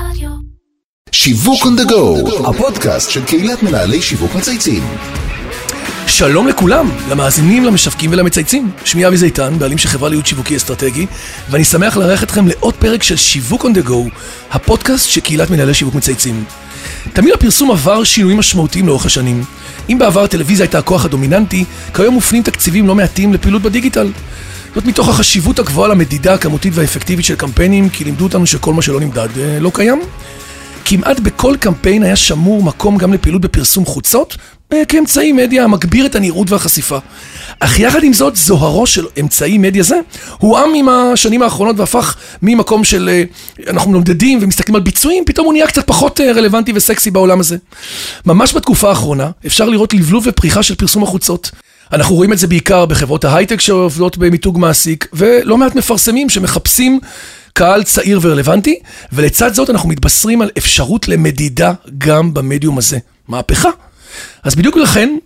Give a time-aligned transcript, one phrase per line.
[0.00, 0.30] רדיו.
[1.12, 4.82] שיווק on the go, הפודקאסט של קהילת מנהלי שיווק מצייצים.
[6.06, 8.70] שלום לכולם, למאזינים, למשווקים ולמצייצים.
[8.84, 11.06] שמי אבי זיתן, בעלים של חברה לייעוד שיווקי אסטרטגי,
[11.50, 14.10] ואני שמח לארח אתכם לעוד פרק של שיווק on the go,
[14.50, 16.44] הפודקאסט של קהילת מנהלי שיווק מצייצים.
[17.12, 19.44] תמיד הפרסום עבר שינויים משמעותיים לאורך השנים.
[19.90, 24.08] אם בעבר הטלוויזיה הייתה הכוח הדומיננטי, כיום מופנים תקציבים לא מעטים לפעילות בדיגיטל.
[24.76, 29.00] זאת מתוך החשיבות הגבוהה למדידה הכמותית והאפקטיבית של קמפיינים, כי לימדו אותנו שכל מה שלא
[29.00, 30.00] נמדד אה, לא קיים.
[30.84, 34.36] כמעט בכל קמפיין היה שמור מקום גם לפעילות בפרסום חוצות,
[34.72, 36.98] אה, כאמצעי מדיה המגביר את הנראות והחשיפה.
[37.60, 40.00] אך יחד עם זאת, זוהרו של אמצעי מדיה זה,
[40.38, 43.22] הועם עם השנים האחרונות והפך ממקום של אה,
[43.70, 47.56] אנחנו נומדדים ומסתכלים על ביצועים, פתאום הוא נהיה קצת פחות רלוונטי וסקסי בעולם הזה.
[48.26, 51.50] ממש בתקופה האחרונה, אפשר לראות לבלוב ופריחה של פרסום החוצות.
[51.92, 57.00] אנחנו רואים את זה בעיקר בחברות ההייטק שעובדות במיתוג מעסיק, ולא מעט מפרסמים שמחפשים
[57.52, 58.78] קהל צעיר ורלוונטי,
[59.12, 62.98] ולצד זאת אנחנו מתבשרים על אפשרות למדידה גם במדיום הזה.
[63.28, 63.70] מהפכה.
[64.42, 65.16] אז בדיוק לכן,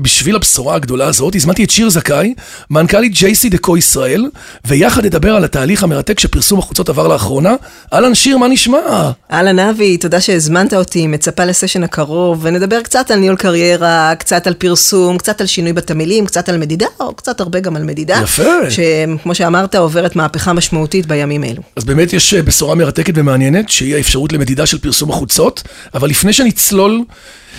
[0.00, 2.34] בשביל הבשורה הגדולה הזאת, הזמנתי את שיר זכאי,
[2.70, 4.30] מנכ"לית JC דקו ישראל,
[4.64, 7.54] ויחד נדבר על התהליך המרתק שפרסום החוצות עבר לאחרונה.
[7.92, 9.10] אהלן שיר, מה נשמע?
[9.32, 14.54] אהלן אבי, תודה שהזמנת אותי, מצפה לסשן הקרוב, ונדבר קצת על ניהול קריירה, קצת על
[14.54, 18.20] פרסום, קצת על שינוי בתמהילים, קצת על מדידה, או קצת הרבה גם על מדידה.
[18.22, 18.42] יפה.
[18.70, 21.62] שכמו שאמרת, עוברת מהפכה משמעותית בימים אלו.
[21.76, 25.62] אז באמת יש אה, בשורה מרתקת ומעניינת, שהיא האפשרות למדידה של פרסום החוצות,
[25.94, 27.00] אבל לפני שנצלול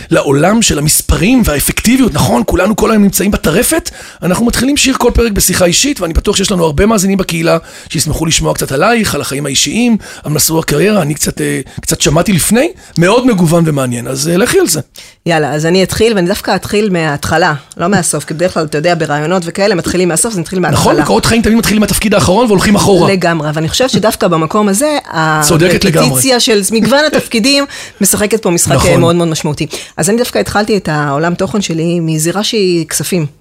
[0.09, 3.89] לעולם של המספרים והאפקטיביות, נכון, כולנו כל היום נמצאים בטרפת,
[4.23, 7.57] אנחנו מתחילים שיר כל פרק בשיחה אישית, ואני בטוח שיש לנו הרבה מאזינים בקהילה
[7.89, 12.33] שישמחו לשמוע קצת עלייך, על החיים האישיים, על מסלול הקריירה, אני קצת, אה, קצת שמעתי
[12.33, 14.81] לפני, מאוד מגוון ומעניין, אז אה, לכי על זה.
[15.25, 18.95] יאללה, אז אני אתחיל, ואני דווקא אתחיל מההתחלה, לא מהסוף, כי בדרך כלל, אתה יודע,
[18.95, 20.81] ברעיונות וכאלה, מתחילים מהסוף, זה מתחיל מההתחלה.
[20.81, 23.11] נכון, מקורות חיים תמיד מתחילים מהתפקיד האחרון והולכים אחורה.
[23.11, 24.97] לגמרי, ואני חושבת שדווקא במקום הזה,
[25.41, 26.07] צודקת לגמרי.
[26.07, 27.65] הרפטיציה של מגוון התפקידים
[28.01, 28.89] משחקת פה משחק נכון.
[28.89, 29.01] נכון.
[29.01, 29.67] מאוד מאוד משמעותי.
[29.97, 33.40] אז אני דווקא התחלתי את העולם תוכן שלי מזירה שהיא כספים.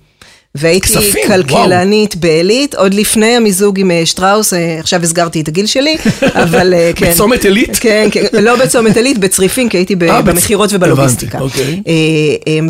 [0.55, 5.67] והייתי כספים, כלכלנית בעילית, עוד לפני המיזוג עם אה, שטראוס, אה, עכשיו הסגרתי את הגיל
[5.67, 5.97] שלי,
[6.45, 7.11] אבל אה, כן.
[7.11, 7.77] בצומת עילית?
[7.81, 11.39] כן, כן, לא בצומת עילית, בצריפין, כי הייתי במכירות ובלוגיסטיקה.
[11.41, 11.83] אוקיי.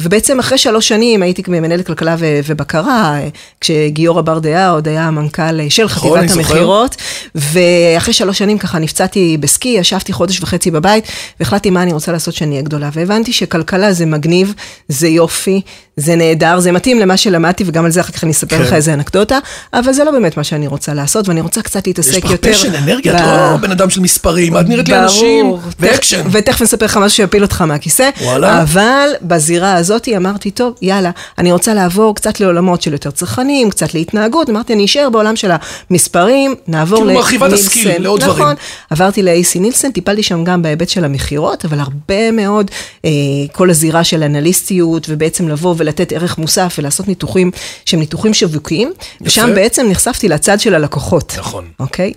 [0.02, 3.20] ובעצם אחרי שלוש שנים הייתי מנהלת כלכלה ובקרה,
[3.60, 6.36] כשגיורא ברדעה עוד היה המנכ"ל של נכון, חטיבת.
[6.36, 6.96] המכירות,
[7.34, 11.04] ואחרי שלוש שנים ככה נפצעתי בסקי, ישבתי חודש וחצי בבית,
[11.40, 14.54] והחלטתי מה אני רוצה לעשות שאני אהיה גדולה, והבנתי שכלכלה זה מגניב,
[14.88, 15.60] זה יופי,
[16.00, 18.62] זה נהדר, זה מתאים למה שלמדתי, וגם על זה אחר כך אני אספר כן.
[18.62, 19.38] לך איזה אנקדוטה,
[19.72, 22.52] אבל זה לא באמת מה שאני רוצה לעשות, ואני רוצה קצת יש להתעסק לך יותר...
[22.52, 25.60] passion, אנרגיה, את ב- לא בן אדם של מספרים, את נראית לאנשים, ברור.
[25.80, 26.22] ואקשן.
[26.22, 28.10] תכף- ותכף נספר לך משהו שיפיל אותך מהכיסא.
[28.22, 28.62] וואלה.
[28.62, 33.94] אבל בזירה הזאת אמרתי, טוב, יאללה, אני רוצה לעבור קצת לעולמות של יותר צרכנים, קצת
[33.94, 34.50] להתנהגות.
[34.50, 35.50] אמרתי, אני אשאר בעולם של
[35.90, 37.20] המספרים, נעבור כאילו לנילסן.
[37.24, 38.42] מרחיבה את הסקיל לעוד דברים.
[38.42, 38.54] נכון.
[38.90, 42.70] עברתי ל-AC נילסן, טיפלתי שם גם בהיבט של המכירות, אבל הרבה מאוד,
[43.04, 43.10] אה,
[43.52, 47.50] כל הזירה של אנליסטיות, ובעצם לבוא ולתת ערך מוסף ולעשות ניתוחים
[47.84, 51.34] שהם ניתוחים שיווקיים, ושם בעצם נחשפתי לצד של הלקוחות.
[51.38, 51.64] נכון.
[51.80, 52.12] אוקיי?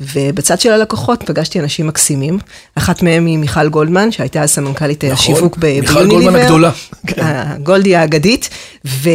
[0.00, 2.38] ובצד של הלקוחות פגשתי אנשים מקסימים,
[2.74, 6.20] אחת מהם היא מיכל גולדמן, שהייתה אז סמנכ"לית נכון, השיווק ב- מיכל ביוניליבר.
[6.20, 6.70] גולדמן הגדולה,
[7.06, 7.22] כן.
[7.22, 8.48] ה- גולדי האגדית,
[8.86, 9.10] ו,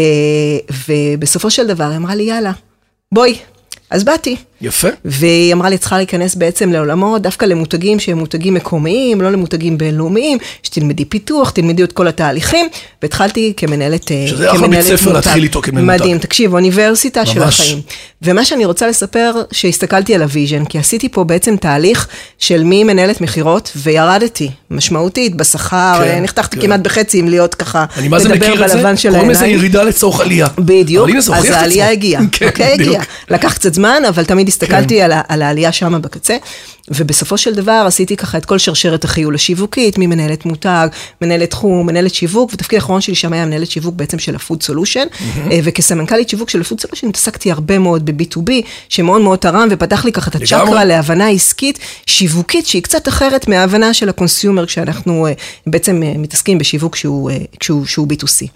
[0.88, 2.52] ובסופו של דבר היא אמרה לי, יאללה,
[3.12, 3.36] בואי.
[3.90, 4.36] אז באתי,
[4.66, 4.88] יפה.
[5.06, 10.38] והיא אמרה לי, צריכה להיכנס בעצם לעולמות, דווקא למותגים שהם מותגים מקומיים, לא למותגים בינלאומיים,
[10.64, 12.68] שתלמדי פיתוח, תלמדי את כל התהליכים,
[13.02, 16.00] והתחלתי כמנהלת אה, שזה אחלה בית ספר להתחיל איתו כמנהל מותג.
[16.02, 17.60] מדהים, תקשיב, אוניברסיטה של ממש.
[17.60, 17.82] החיים.
[18.22, 22.08] ומה שאני רוצה לספר, שהסתכלתי על ה vision, כי עשיתי פה בעצם תהליך
[22.40, 26.62] של מי מנהלת מכירות, וירדתי, משמעותית, בשכר, כן, אה, נחתכתי כן.
[26.62, 28.56] כמעט בחצי עם להיות ככה, לדבר?
[28.56, 29.60] בלבן של קוראים לזה העיניים.
[29.60, 30.48] ירידה לצורך עלייה.
[30.58, 31.90] בדיוק, אז העלייה.
[31.92, 32.74] הגיעה, כן, אוקיי.
[32.74, 33.04] הגיעה.
[33.30, 36.38] לקח קצת זמן, אבל תמיד הסתכלתי על, ה, על העלייה שם בקצה,
[36.92, 40.88] ובסופו של דבר עשיתי ככה את כל שרשרת החיול השיווקית, ממנהלת מותג,
[41.22, 44.64] מנהלת תחום, מנהלת שיווק, ותפקיד האחרון שלי שם היה מנהלת שיווק בעצם של ה food
[44.64, 45.08] solution,
[45.64, 48.52] וכסמנכ"לית שיווק של ה food solution התעסקתי הרבה מאוד ב-B2B,
[48.90, 50.36] שמאוד מאוד תרם ופתח לי ככה את.
[50.36, 55.34] הצ'קרה להבנה עסקית, שיווקית, שהיא קצת אחרת מההבנה של ה consumer, כשאנחנו אה,
[55.68, 58.48] בעצם אה, מתעסקים בשיווק שהוא, אה, שהוא, שהוא B2C.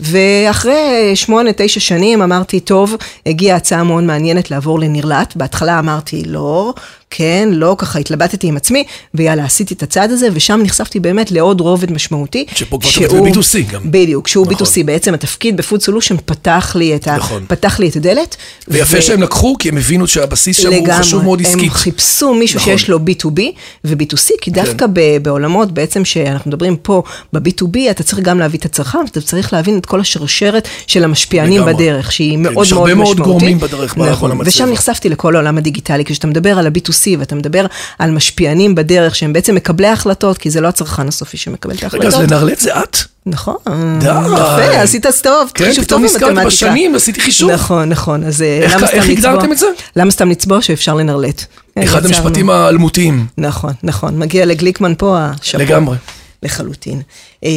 [0.00, 2.94] ואחרי שמונה, תשע שנים אמרתי, טוב,
[3.26, 5.36] הגיעה הצעה מאוד מעניינת לעבור לנרלט.
[5.36, 6.74] בהתחלה אמרתי, לא,
[7.10, 8.84] כן, לא, ככה התלבטתי עם עצמי,
[9.14, 12.44] ויאללה, עשיתי את הצעד הזה, ושם נחשפתי באמת לעוד רובד משמעותי.
[12.54, 13.80] שפה כבר אתה עובד ב-B2C גם.
[13.90, 14.66] בדיוק, שהוא נכון.
[14.66, 17.44] B2C, בעצם התפקיד בפוד סולושן פתח לי את, ה, נכון.
[17.48, 18.36] פתח לי את הדלת.
[18.68, 21.62] ויפה ו- שהם לקחו, כי הם הבינו שהבסיס שם הוא חשוב מאוד עסקית.
[21.62, 22.78] הם חיפשו מישהו נכון.
[22.78, 23.40] שיש לו B2B
[23.84, 27.02] ו-B2C, כי דווקא ב- בעולמות בעצם שאנחנו מדברים פה
[27.32, 31.52] ב-B2B, אתה צריך גם להביא את הצרכן, ואתה צריך להבין את כל השרשרת של המשפיענים
[31.62, 31.74] לגמרי.
[31.74, 33.18] בדרך, שהיא כן, מאוד יש מאוד הרבה משמעותית.
[33.18, 34.40] מאוד גורמים בדרך נכון.
[34.44, 37.66] ושם נחשפתי לכל העולם הדיגיטלי, כשאתה מדבר על ה-B2C, B2C, ואתה מדבר
[37.98, 42.06] על משפיענים בדרך, שהם בעצם מקבלי ההחלטות, כי זה לא הצרכן הסופי שמקבל את ההחלטות.
[42.06, 42.96] רגע, אז לנרלט זה את?
[43.26, 43.56] נכון.
[44.00, 44.06] די.
[44.06, 46.46] יפה, עשית אז טוב, כן, חישוב פתאום טוב במתמטיקה.
[46.46, 47.50] בשנים, עשיתי חישוב.
[47.50, 49.30] נכון, נכון, אז אה, איך- למה איך סתם לצבוע?
[49.30, 49.66] הגדרתם את זה?
[49.96, 51.44] למה סתם לצבוע שאפשר לנרלט?
[51.74, 52.06] כן, אחד.
[52.06, 53.26] המשפטים האלמותיים.
[53.38, 55.64] נכון, נכון, מגיע לגליקמן פה השאפו.
[55.64, 55.96] לגמרי.
[56.42, 57.02] לחלוטין.
[57.44, 57.50] אה,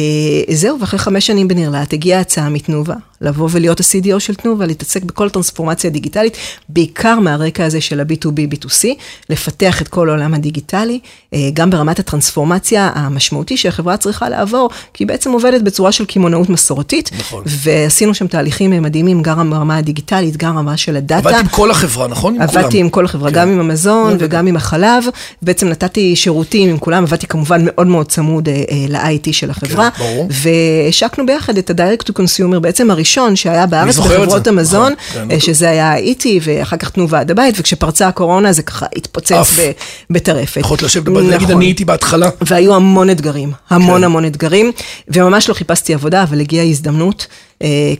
[0.54, 5.30] זהו, ואחרי חמש שנים בנרלט הגיעה הצעה מתנובה, לבוא ולהיות ה-CDO של תנובה, להתעסק בכל
[5.30, 6.36] טרנספורמציה דיגיטלית,
[6.68, 8.88] בעיקר מהרקע הזה של ה-B2B, B2C,
[9.30, 11.00] לפתח את כל העולם הדיגיטלי,
[11.34, 16.48] אה, גם ברמת הטרנספורמציה המשמעותי שהחברה צריכה לעבור, כי היא בעצם עובדת בצורה של קמעונאות
[16.48, 17.44] מסורתית, נכון.
[17.46, 21.28] ועשינו שם תהליכים מדהימים, גם ברמה הדיגיטלית, גם ברמה של הדאטה.
[21.28, 22.34] עבדתי עם כל החברה, נכון?
[22.34, 22.58] עם כולם.
[22.58, 23.36] עבדתי עם כל החברה, כן.
[23.36, 25.04] גם עם המזון וגם עם החלב,
[25.42, 29.71] בעצם נתתי שירותים עם כולם, עבדתי כמובן מאוד מאוד צמוד אה, אה, ל-IT של החברה,
[29.76, 30.28] כן, ברור.
[30.30, 34.46] והשקנו ביחד את ה-direct to consumer, בעצם הראשון שהיה בארץ בחברות.
[34.46, 35.30] המזון, נכון, כן.
[35.30, 39.58] אה, שזה היה איטי, ואחר כך תנובה עד הבית, וכשפרצה הקורונה זה ככה התפוצץ.
[39.58, 39.70] ב-
[40.10, 40.60] בטרפת.
[40.60, 41.56] יכולת לשבת ולהגיד, נכון.
[41.56, 42.28] אני הייתי בהתחלה.
[42.40, 44.04] והיו המון אתגרים, המון כן.
[44.04, 44.72] המון אתגרים,
[45.08, 47.26] וממש לא חיפשתי עבודה, אבל הגיעה הזדמנות,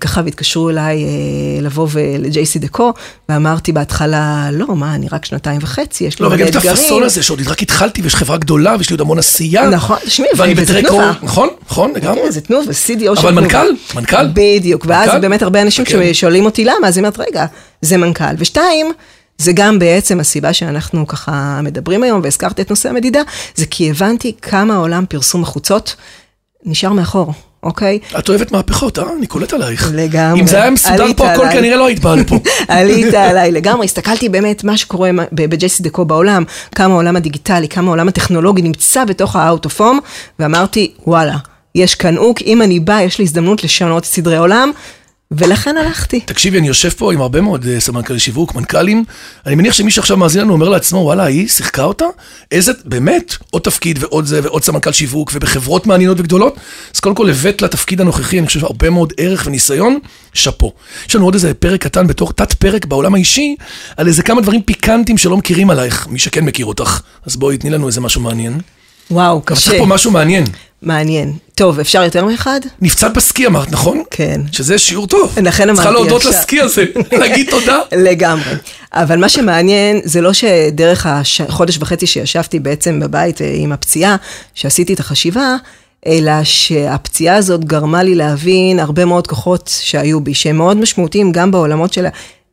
[0.00, 1.88] ככה והתקשרו אליי אה, לבוא
[2.19, 2.93] ל-JC דקו,
[3.29, 6.75] ואמרתי בהתחלה, לא, מה, אני רק שנתיים וחצי, יש לי לא, מלא וגם את אתגרים.
[6.75, 9.69] הפאסון הזה, שעוד רק התחלתי, ויש חברה גדולה, ויש לי עוד המון עשייה.
[9.69, 11.12] נכון, תשמעי, וזה תנובה.
[11.23, 12.32] נכון, נכון, לגמרי.
[12.32, 13.20] זה תנובה, CDO של תנובה.
[13.20, 14.26] אבל מנכ"ל, מנכ"ל.
[14.35, 15.20] בדיוק, ואז מנכ"ל?
[15.20, 16.15] באמת הרבה אנשים כן.
[16.15, 17.47] שואלים אותי למה, אז אני אומרת, רגע,
[17.82, 18.35] זה מנכ"ל.
[18.38, 18.93] ושתיים,
[19.38, 23.20] זה גם בעצם הסיבה שאנחנו ככה מדברים היום, והזכרת את נושא המדידה,
[23.55, 25.97] זה כי הבנתי כמה עולם פרסום החוצות
[26.65, 27.32] נשאר מאחור,
[27.62, 27.99] אוקיי?
[28.19, 29.05] את אוהבת מהפכות, אה?
[29.19, 29.91] אני קולט עלייך.
[29.94, 30.41] לגמרי.
[30.41, 31.47] אם זה היה מסודר פה הכל.
[31.53, 32.38] כנראה לא היית באה לפה.
[32.69, 36.44] עלית עליי לגמרי, הסתכלתי באמת מה שקורה בג'ייסי דקו בעולם,
[36.75, 40.00] כמה העולם הדיגיטלי, כמה העולם הטכנולוגי נמצא בתוך ה-out of home,
[40.38, 41.37] ואמרתי, וואלה,
[41.75, 44.70] יש כאן אוק, אם אני באה, יש לי הזדמנות לשנות סדרי עולם,
[45.37, 46.20] ולכן הלכתי.
[46.20, 49.05] תקשיבי, אני יושב פה עם הרבה מאוד אה, סמנכ"לי שיווק, מנכ"לים.
[49.46, 52.05] אני מניח שמי שעכשיו מאזין לנו אומר לעצמו, וואלה, היא שיחקה אותה?
[52.52, 56.56] איזה, באמת, עוד תפקיד ועוד זה, ועוד סמנכ"ל שיווק, ובחברות מעניינות וגדולות.
[56.94, 59.99] אז קודם כל הבאת לתפקיד הנוכחי, אני חושב, הרבה מאוד ערך וניסיון,
[60.34, 60.73] שאפו.
[61.08, 63.56] יש לנו עוד איזה פרק קטן בתור תת פרק בעולם האישי,
[63.96, 67.00] על איזה כמה דברים פיקנטיים שלא מכירים עלייך, מי שכן מכיר אותך.
[67.26, 68.61] אז בואי, תני לנו איזה משהו מעניין.
[69.11, 69.64] וואו, אבל קשה.
[69.64, 70.44] צריך פה משהו מעניין.
[70.82, 71.32] מעניין.
[71.55, 72.61] טוב, אפשר יותר מאחד?
[72.81, 74.02] נפצעת בסקי אמרת, נכון?
[74.11, 74.40] כן.
[74.52, 75.38] שזה שיעור טוב.
[75.43, 76.32] לכן אמרתי צריכה להודות עכשיו.
[76.32, 76.84] לסקי הזה,
[77.20, 77.79] להגיד תודה.
[77.93, 78.55] לגמרי.
[78.93, 84.17] אבל מה שמעניין זה לא שדרך החודש וחצי שישבתי בעצם בבית אה, עם הפציעה,
[84.55, 85.56] שעשיתי את החשיבה,
[86.06, 91.50] אלא שהפציעה הזאת גרמה לי להבין הרבה מאוד כוחות שהיו בי, שהם מאוד משמעותיים גם
[91.50, 92.06] בעולמות של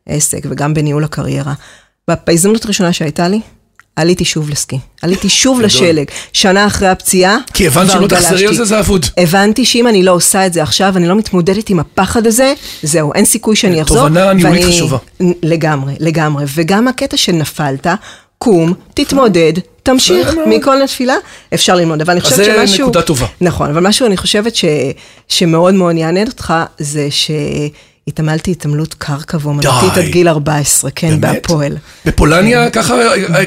[0.07, 1.53] העסק וגם בניהול הקריירה.
[2.27, 3.39] בהזדמנות הראשונה שהייתה לי,
[3.99, 4.79] עליתי שוב לסקי.
[5.01, 5.61] עליתי שוב.
[5.61, 6.05] לשלג.
[6.33, 8.47] שנה אחרי הפציעה, כי הבנת שלא תחזרי.
[8.47, 9.05] על זה, זה אבוד.
[9.17, 12.53] הבנתי שאם אני לא עושה את זה עכשיו, אני לא מתמודדת עם הפחד הזה,
[12.83, 13.97] זהו, אין סיכוי שאני אחזור.
[13.97, 14.97] תובנה ניהולית חשובה.
[15.43, 16.45] לגמרי, לגמרי.
[16.55, 17.87] וגם הקטע שנפלת,
[18.37, 19.53] קום, תתמודד,
[19.83, 20.35] תמשיך.
[20.47, 21.15] מכל נפילה,
[21.53, 22.01] אפשר ללמוד.
[22.01, 22.83] אבל אני אז חושבת זה שמשהו...
[22.83, 23.25] נקודה טובה.
[23.41, 24.65] נכון, אבל משהו אני חושבת ש...
[25.27, 27.07] שמאוד מאוד יעניין אותך, זה
[28.09, 29.97] שהתעמלתי התעמלות קרקע ואומנותית.
[29.97, 31.21] עד גיל 14, כן, באמת?
[31.21, 31.77] בהפועל.
[32.05, 32.95] בפולניה ככה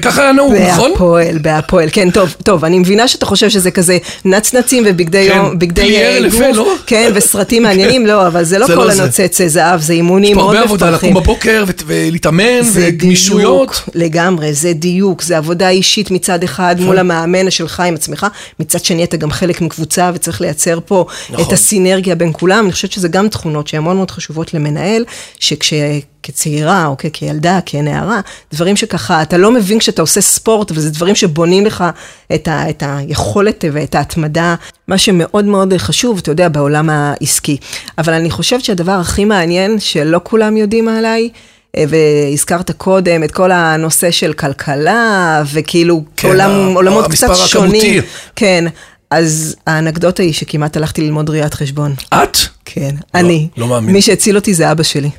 [0.02, 0.90] ככה היה נהוג, נכון?
[0.90, 5.58] בהפועל, בהפועל, כן, טוב, טוב, אני מבינה שאתה חושב שזה כזה נצנצים ובגדי כן, יום,
[5.58, 6.74] בגדי פלייר אה, גוף, לא?
[6.86, 9.02] כן, וסרטים מעניינים, לא, אבל זה לא כל לא זה.
[9.02, 10.90] הנוצץ זהב, זה יש אימונים פה מאוד הרבה עבודה.
[10.90, 13.68] לקום בבוקר ולהתאמן, זה וגמישויות.
[13.68, 16.86] דיוק, לגמרי, זה דיוק, זה עבודה אישית מצד אחד נכון.
[16.86, 18.26] מול המאמן שלך עם עצמך,
[18.60, 21.44] מצד שני אתה גם חלק מקבוצה וצריך לייצר פה נכון.
[21.44, 25.04] את הסינרגיה בין כולם, אני חושבת שזה גם תכונות שהן מאוד מאוד חשובות למנהל,
[25.38, 28.20] שכצעירה או כילדה, כנערה,
[28.52, 31.84] דברים שככה, אתה לא מבין כשאתה עושה ספורט, וזה דברים שבונים לך
[32.34, 34.54] את, ה, את היכולת ואת ההתמדה,
[34.88, 37.56] מה שמאוד מאוד חשוב, אתה יודע, בעולם העסקי.
[37.98, 41.30] אבל אני חושבת שהדבר הכי מעניין, שלא כולם יודעים עליי,
[41.76, 47.80] אה, והזכרת קודם את כל הנושא של כלכלה, וכאילו כן, עולם, עולמות המספר קצת הכמותי.
[47.80, 48.02] שונים.
[48.36, 48.64] כן,
[49.12, 51.94] אז האנקדוטה היא שכמעט הלכתי ללמוד ראיית חשבון.
[52.14, 52.36] את?
[52.64, 53.48] כן, אני.
[53.56, 53.94] לא מאמין.
[53.94, 55.10] מי שהציל אותי זה אבא שלי.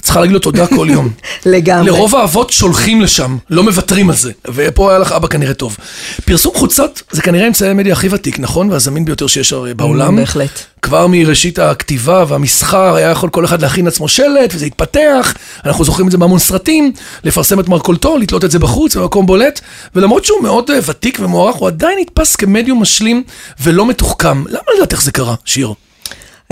[0.00, 1.08] צריכה להגיד לו תודה כל יום.
[1.46, 1.86] לגמרי.
[1.86, 4.32] לרוב האבות שולחים לשם, לא מוותרים על זה.
[4.54, 5.76] ופה היה לך אבא כנראה טוב.
[6.24, 8.70] פרסום חוצות זה כנראה אמצעי המדיה הכי ותיק, נכון?
[8.70, 10.16] והזמין ביותר שיש הרי בעולם.
[10.16, 10.60] בהחלט.
[10.82, 15.34] כבר מראשית הכתיבה והמסחר היה יכול כל אחד להכין לעצמו שלט, וזה התפתח.
[15.64, 16.92] אנחנו זוכרים את זה בהמון סרטים,
[17.24, 19.60] לפרסם את מרכולתו, לתלות את זה בחוץ, במקום בולט.
[19.94, 23.22] ולמרות שהוא מאוד אה, ותיק ומוערך, הוא עדיין נתפס כמדיום משלים
[23.60, 24.46] ולא מתוחכם.
[24.48, 25.72] למה לדעת איך זה קרה, שיר?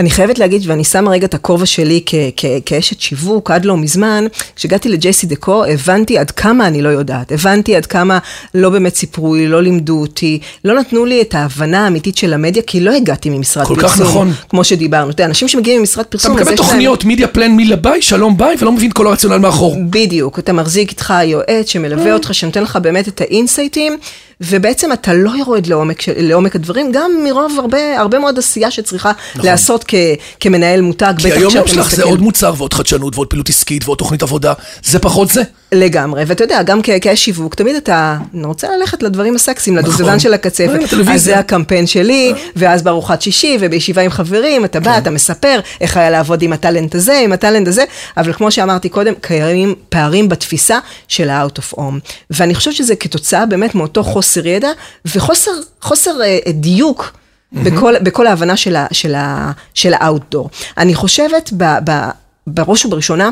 [0.01, 3.77] אני חייבת להגיד, ואני שמה רגע את הכובע שלי כ- כ- כאשת שיווק עד לא
[3.77, 4.27] מזמן,
[4.57, 8.19] כשהגעתי לג'ייסי דקו, הבנתי עד כמה אני לא יודעת, הבנתי עד כמה
[8.55, 12.63] לא באמת סיפרו לי, לא לימדו אותי, לא נתנו לי את ההבנה האמיתית של המדיה,
[12.63, 13.89] כי לא הגעתי ממשרד כל פרסום.
[13.91, 14.33] כך נכון.
[14.49, 15.05] כמו שדיברנו.
[15.11, 18.03] אתה יודע, אנשים שמגיעים ממשרד אתה פרסום, אז מקבל להם- תוכניות, מידיה פלן, מילה ביי,
[18.03, 19.77] שלום ביי, ולא מבין כל הרציונל מאחור.
[19.91, 21.69] בדיוק, אתה מחזיק איתך יועץ.
[21.71, 23.99] שמלווה אותך, שנותן לך באמת את האינסייטים,
[24.41, 29.85] ובעצם אתה לא יורד לעומק, לעומק הדברים, גם מרוב הרבה, הרבה מאוד עשייה שצריכה להיעשות
[29.91, 29.95] כ,
[30.41, 31.15] כמנהל מותג.
[31.19, 32.09] כי בטח היום יום כשאתה שלך זה מסתכל.
[32.09, 34.53] עוד מוצר ועוד חדשנות ועוד פעילות עסקית ועוד תוכנית עבודה,
[34.85, 35.43] זה פחות זה.
[35.73, 40.19] לגמרי, ואתה יודע, גם כ- כאיש שיווק, תמיד אתה רוצה ללכת לדברים הסקסיים, לדובדבן נכון.
[40.19, 40.69] של הקצפת.
[41.09, 41.15] אה.
[41.15, 44.85] אז זה הקמפיין שלי, ואז בארוחת שישי, ובישיבה עם חברים, אתה כן.
[44.85, 47.85] בא, אתה מספר איך היה לעבוד עם הטאלנט הזה, עם הטאלנט הזה,
[48.17, 50.79] אבל כמו שאמרתי קודם, קיימים פערים בתפיסה
[51.09, 51.99] של ה-out of home.
[52.31, 54.71] ואני חושבת שזה כתוצאה באמת מאותו חוסר ידע,
[55.15, 55.51] וחוסר
[55.83, 57.13] חוסר, אה, דיוק.
[57.53, 60.51] בכל, בכל ההבנה של, ה, של, ה, של האוטדור.
[60.79, 62.09] אני חושבת ב, ב,
[62.47, 63.31] בראש ובראשונה,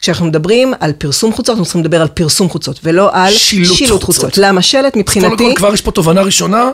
[0.00, 4.02] כשאנחנו מדברים על פרסום חוצות, אנחנו צריכים לדבר על פרסום חוצות, ולא על שילוט שילוט
[4.02, 4.24] חוצות.
[4.24, 4.38] חוצות.
[4.38, 6.70] למה שלט קודם מבחינתי, כל כבר יש פה תובנה ראשונה,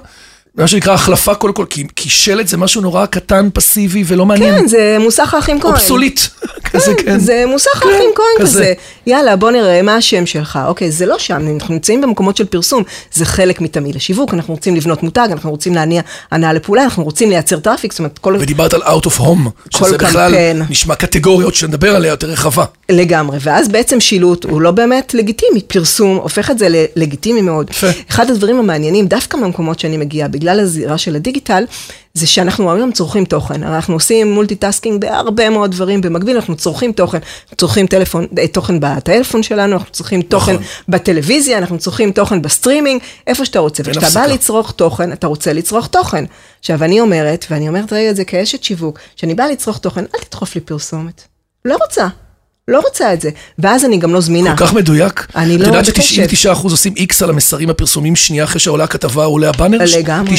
[0.57, 4.59] מה שנקרא החלפה קודם כל, כי, כי שלט זה משהו נורא קטן, פסיבי ולא מעניין.
[4.59, 5.73] כן, זה מוסך האחים כהן.
[5.73, 6.21] obsolete.
[6.73, 7.19] כזה, כן.
[7.19, 8.59] זה מוסך כן, האחים כהן כזה.
[8.59, 8.73] כזה.
[9.07, 10.59] יאללה, בוא נראה מה השם שלך.
[10.67, 12.83] אוקיי, זה לא שם, אנחנו נמצאים במקומות של פרסום.
[13.13, 17.31] זה חלק מתמהיל השיווק, אנחנו רוצים לבנות מותג, אנחנו רוצים להניע הנעה לפעולה, אנחנו רוצים
[17.31, 18.37] לייצר traffic, זאת אומרת, כל...
[18.41, 20.63] ודיברת על out of home, שזה בכלל קמפיין.
[20.71, 22.65] נשמע קטגוריות שנדבר עליה יותר רחבה.
[22.89, 27.71] לגמרי, ואז בעצם שילוט הוא לא באמת לגיטימי, פרסום הופך את זה ללגיטימי מאוד.
[27.71, 27.87] יפה.
[28.11, 31.65] אחד הדברים המעניינים, דווקא מהמקומות שאני מגיעה, בגלל הזירה של הדיגיטל,
[32.15, 37.19] זה שאנחנו היום צורכים תוכן, אנחנו עושים מולטיטאסקינג בהרבה מאוד דברים במקביל, אנחנו צורכים תוכן,
[37.43, 40.67] אנחנו צורכים טלפון, אה, תוכן בטלפון שלנו, אנחנו צורכים תוכן נכון.
[40.89, 44.27] בטלוויזיה, אנחנו צורכים תוכן בסטרימינג, איפה שאתה רוצה, וכשאתה בא.
[44.27, 46.25] לצרוך תוכן, אתה רוצה לצרוך תוכן.
[46.61, 50.21] עכשיו, אני אומרת, ואני אומרת רגע את זה כאשת שיווק, כשאני באה לצרוך תוכן, אל
[50.29, 51.23] תדחוף לי פרסומת.
[51.65, 52.07] לא רוצה.
[52.69, 53.31] לא רוצה את זה.
[53.59, 54.57] ואז אני גם לא זמינה.
[54.57, 55.27] כל כך מדויק.
[55.37, 56.35] אני לא את יודעת בקשב.
[56.35, 59.79] ש-99% עושים איקס על המסרים הפרסומיים שנייה אחרי שעולה הכתבה, עולה הבאנר?
[59.99, 60.35] לגמרי.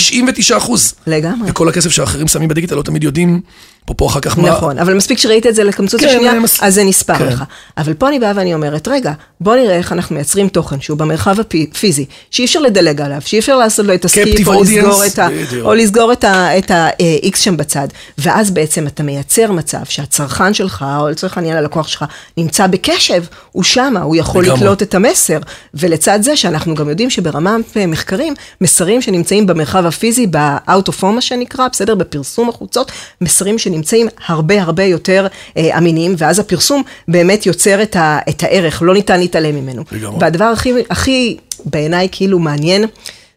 [0.60, 0.72] 99%.
[1.08, 1.52] לגמרי.
[1.52, 3.42] וכל הכסף שאחרים שמים בדיגיטל לא תמיד יודעים,
[3.86, 4.50] פה אחר כך מה...
[4.50, 7.28] נכון, אבל מספיק שראית את זה לקמצוץ כן, השנייה, מס- אז זה נספר כן.
[7.28, 7.44] לך.
[7.78, 9.12] אבל פה אני באה ואני אומרת, רגע,
[9.42, 13.58] בוא נראה איך אנחנו מייצרים תוכן שהוא במרחב הפיזי, שאי אפשר לדלג עליו, שאי אפשר
[13.58, 14.54] לעשות לו את הסקיפ, או.
[15.62, 16.24] או לסגור את
[16.72, 17.88] ה-X שם בצד.
[18.18, 22.06] ואז בעצם אתה מייצר מצב שהצרכן שלך, או לצורך העניין הלקוח שלך,
[22.38, 24.60] נמצא בקשב, הוא שמה, הוא יכול לגמרי.
[24.60, 25.40] לקלוט את המסר.
[25.74, 31.22] ולצד זה שאנחנו גם יודעים שברמת מחקרים, מסרים שנמצאים במרחב הפיזי, ב-out of home מה
[31.22, 31.96] שנקרא, בסדר?
[31.96, 35.28] בפרסום החוצות, מסרים שנמצאים הרבה הרבה יותר
[35.58, 39.84] אה, אמינים, ואז הפרסום באמת יוצר את, ה, את הערך, לא ניתן להתעלם ממנו.
[39.92, 40.18] לגמרי.
[40.22, 42.86] והדבר הכי, הכי בעיניי כאילו מעניין,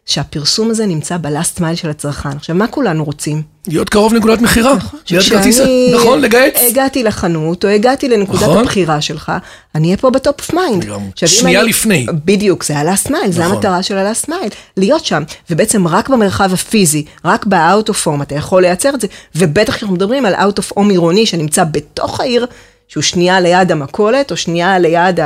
[0.07, 2.29] שהפרסום הזה נמצא בלאסט מייל של הצרכן.
[2.29, 3.41] עכשיו, מה כולנו רוצים?
[3.67, 4.73] להיות קרוב לנקודת מכירה.
[5.11, 6.55] ליד כרטיס, כשאני נכון, לגייץ.
[6.69, 8.57] הגעתי לחנות, או הגעתי לנקודת נכון.
[8.57, 9.31] הבחירה שלך,
[9.75, 10.85] אני אהיה פה ב top of mind.
[11.25, 12.05] שנייה אני- לפני.
[12.25, 13.55] בדיוק, זה mile, זה נכון.
[13.55, 15.23] המטרה של ה-last mile, להיות שם.
[15.49, 19.95] ובעצם רק במרחב הפיזי, רק ב-out of home אתה יכול לייצר את זה, ובטח כשאנחנו
[19.95, 22.45] מדברים על out of home עירוני שנמצא בתוך העיר,
[22.87, 25.19] שהוא שנייה ליד המכולת, או שנייה ליד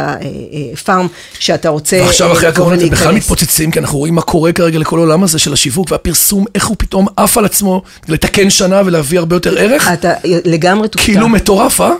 [0.73, 1.07] הפארם
[1.39, 3.23] שאתה רוצה אה, ועכשיו אחרי לבוא הקורונה אתם בכלל ולהיכנס.
[3.23, 6.75] מתפוצצים, כי אנחנו רואים מה קורה כרגע לכל העולם הזה של השיווק והפרסום, איך הוא
[6.79, 9.89] פתאום עף על עצמו לתקן שנה ולהביא הרבה יותר ערך.
[9.93, 11.05] אתה לגמרי תופתע.
[11.05, 11.91] כאילו מטורף, אה?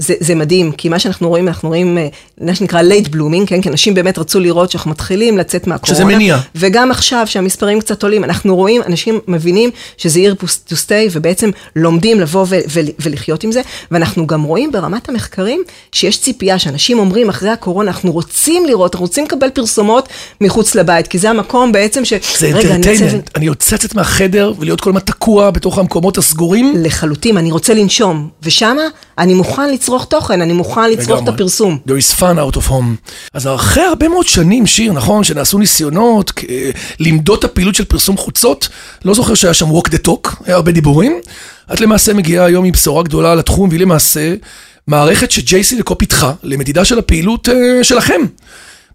[0.00, 2.08] זה, זה מדהים, כי מה שאנחנו רואים, אנחנו רואים אה,
[2.40, 3.62] מה שנקרא late blooming, כן?
[3.62, 5.94] כי אנשים באמת רצו לראות שאנחנו מתחילים לצאת מהקורונה.
[5.96, 6.38] שזה מניע.
[6.54, 10.34] וגם עכשיו, שהמספרים קצת עולים, אנחנו רואים, אנשים מבינים שזה עיר
[10.68, 13.60] to stay, ובעצם לומדים לבוא ו- ו- ולחיות עם זה.
[13.90, 19.04] ואנחנו גם רואים ברמת המחקרים, שיש ציפייה שאנשים אומרים אחרי הקורונה, אנחנו רוצים לראות, אנחנו
[19.04, 20.08] רוצים לקבל פרסומות
[20.40, 22.12] מחוץ לבית, כי זה המקום בעצם ש...
[22.38, 23.12] זה רגע, אני אינטרטיינמנט.
[23.14, 26.74] יוצאת- אני לצאת מהחדר ולהיות כל הזמן תקוע בתוך המקומות הסגורים.
[26.76, 28.82] לחלוטין, אני רוצה לנשום, ושמה
[29.18, 31.28] אני מוכן לצרוך תוכן, אני מוכן לצרוך את.
[31.28, 31.78] הפרסום.
[31.88, 32.22] There is fun
[32.54, 33.10] out of home.
[33.34, 36.44] אז אחרי הרבה מאוד שנים, שיר, נכון, שנעשו ניסיונות כ-
[37.00, 38.68] למדוד את הפעילות של פרסום חוצות,
[39.04, 41.20] לא זוכר שהיה שם walk the talk, היה הרבה דיבורים.
[41.72, 44.34] את למעשה מגיעה היום עם בשורה גדולה לתחום, והיא למעשה
[44.86, 47.54] מערכת שג'ייסי דקו פיתחה למדידה של הפעילות אה,
[47.84, 48.20] שלכם.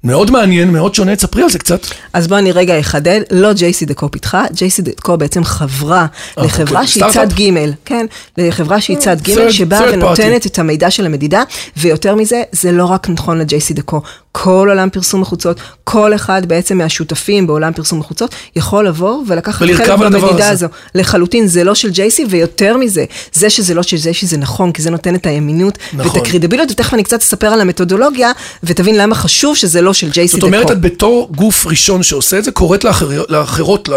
[0.04, 1.80] מאוד מעניין, מאוד שונה, תספרי על זה קצת.
[2.14, 6.06] אז בוא אני רגע אחדד, לא ג'ייסי דקו פיתחה, ג'ייסי דקו בעצם חברה
[6.38, 6.88] לחברה אוקיי.
[6.88, 7.28] שהיא צד?
[7.34, 8.06] ג', כן,
[8.38, 11.44] לחברה שהיא צד ג', שבאה ונותנת את המידע של המדידה,
[11.78, 14.02] ויותר מזה, זה לא רק נכון לג'ייסי דקו.
[14.44, 19.90] כל עולם פרסום החוצות, כל אחד בעצם מהשותפים בעולם פרסום החוצות, יכול לבוא ולקחת חלק
[19.90, 20.50] במדידה.
[20.50, 20.68] הזו.
[20.96, 24.82] לחלוטין, זה לא של ג'ייסי, ויותר מזה, זה שזה לא של ג'ייסי זה נכון, כי
[24.82, 26.20] זה נותן את האמינות נכון.
[26.20, 28.32] ואת הקרדיביליות, ותכף אני קצת אספר על המתודולוגיה,
[28.64, 32.44] ותבין למה חשוב שזה לא של ג'ייסי זאת אומרת, את בתור גוף ראשון שעושה את
[32.44, 33.90] זה, קוראת לאחר- לאחרות,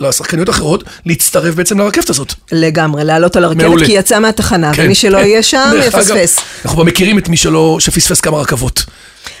[0.00, 2.34] לשחקניות האחרות, להצטרף בעצם לרכבת הזאת.
[2.52, 3.86] לגמרי, לעלות על הרכבת, מעולה.
[3.86, 5.24] כי היא יצאה מהתחנה, כן, ומי שלא כן.
[5.24, 6.38] יהיה שם, יפספס.
[6.64, 8.84] אנחנו מכירים את מי שלא, שפספס כמה רכבות.